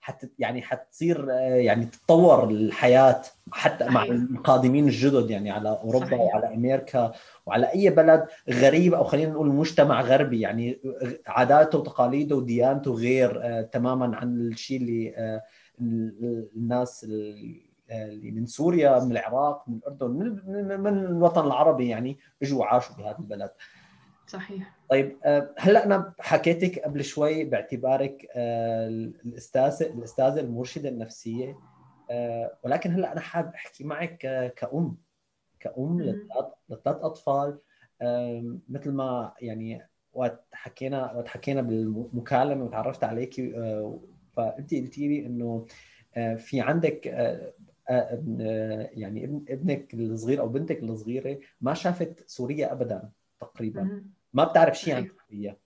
حت 0.00 0.30
يعني 0.38 0.62
حتصير 0.62 1.30
آه، 1.32 1.34
يعني 1.54 1.84
تتطور 1.86 2.50
الحياة 2.50 3.22
حتى 3.52 3.84
مع. 3.84 4.04
القادمين 4.04 4.84
الجدد 4.84 5.30
يعني 5.30 5.50
على 5.50 5.68
أوروبا 5.84 6.06
صحيح. 6.06 6.20
وعلى 6.20 6.54
أمريكا 6.54 7.12
وعلى 7.46 7.66
أي 7.74 7.90
بلد 7.90 8.26
غريب 8.50 8.94
أو 8.94 9.04
خلينا 9.04 9.32
نقول 9.32 9.48
مجتمع 9.48 10.00
غربي 10.00 10.40
يعني 10.40 10.78
عاداته 11.26 11.78
وتقاليده 11.78 12.36
وديانته 12.36 12.94
غير 12.94 13.40
آه، 13.42 13.62
تماما 13.62 14.16
عن 14.16 14.36
الشيء 14.40 14.76
اللي 14.80 15.14
آه، 15.16 15.42
ال- 15.80 16.48
الناس 16.56 17.04
ال- 17.04 17.73
اللي 17.90 18.30
من 18.30 18.46
سوريا 18.46 19.04
من 19.04 19.12
العراق 19.12 19.68
من 19.68 19.76
الأردن 19.76 20.10
من, 20.10 20.80
من- 20.80 20.98
الوطن 20.98 21.46
العربي 21.46 21.88
يعني 21.88 22.18
إجوا 22.42 22.60
وعاشوا 22.60 22.96
بهذا 22.96 23.18
البلد. 23.18 23.50
صحيح. 24.26 24.76
طيب 24.90 25.16
آه، 25.24 25.54
هلا 25.58 25.84
أنا 25.84 26.14
حكيتك 26.20 26.78
قبل 26.78 27.04
شوي 27.04 27.44
باعتبارك 27.44 28.26
آه، 28.36 28.88
الاستاذه 28.88 29.86
الأستاذة 29.86 30.40
المرشدة 30.40 30.88
النفسية 30.88 31.58
آه، 32.10 32.58
ولكن 32.64 32.92
هلا 32.92 33.12
أنا 33.12 33.20
حابب 33.20 33.54
أحكي 33.54 33.84
معك 33.84 34.26
آه، 34.26 34.48
كأم 34.48 34.96
كأم. 35.60 36.00
لثلاث 36.68 36.96
أطفال. 36.96 37.58
مثل 38.68 38.92
ما 38.92 39.32
يعني 39.40 39.88
وقت 40.12 40.44
حكينا 40.52 41.12
وقت 41.12 41.28
حكينا 41.28 41.62
بالمكالمة 41.62 42.64
وتعرفت 42.64 43.04
عليك 43.04 43.34
فانت 44.36 44.74
قلتي 44.74 45.08
لي 45.08 45.26
إنه 45.26 45.66
آه، 46.16 46.34
في 46.34 46.60
عندك 46.60 47.08
آه، 47.90 48.14
ابن- 48.14 48.38
آه، 48.40 48.90
يعني 48.92 49.24
ابن- 49.24 49.44
ابنك 49.48 49.94
الصغير 49.94 50.40
أو 50.40 50.48
بنتك 50.48 50.82
الصغيرة 50.82 51.38
ما 51.60 51.74
شافت 51.74 52.24
سوريا 52.26 52.72
ابدا 52.72 53.08
تقريبا. 53.40 54.02
ما 54.32 54.44
بتعرف 54.44 54.78
شيء 54.78 54.94
عن. 54.94 55.08
سوريا 55.30 55.56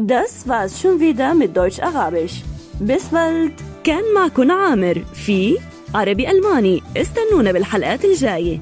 Das 0.00 0.46
war's 0.46 0.74
schon 0.82 0.96
wieder 1.00 1.34
mit 1.34 1.50
Deutsch 1.56 1.80
Arabisch. 1.80 2.36
Bis 2.80 3.04
bald. 3.12 3.52
كان 3.84 4.14
معكم 4.14 4.50
عامر 4.52 4.98
في 4.98 5.58
عربي 5.94 6.30
ألماني 6.30 6.82
استنونا 6.96 7.52
بالحلقات 7.52 8.04
الجاية 8.04 8.60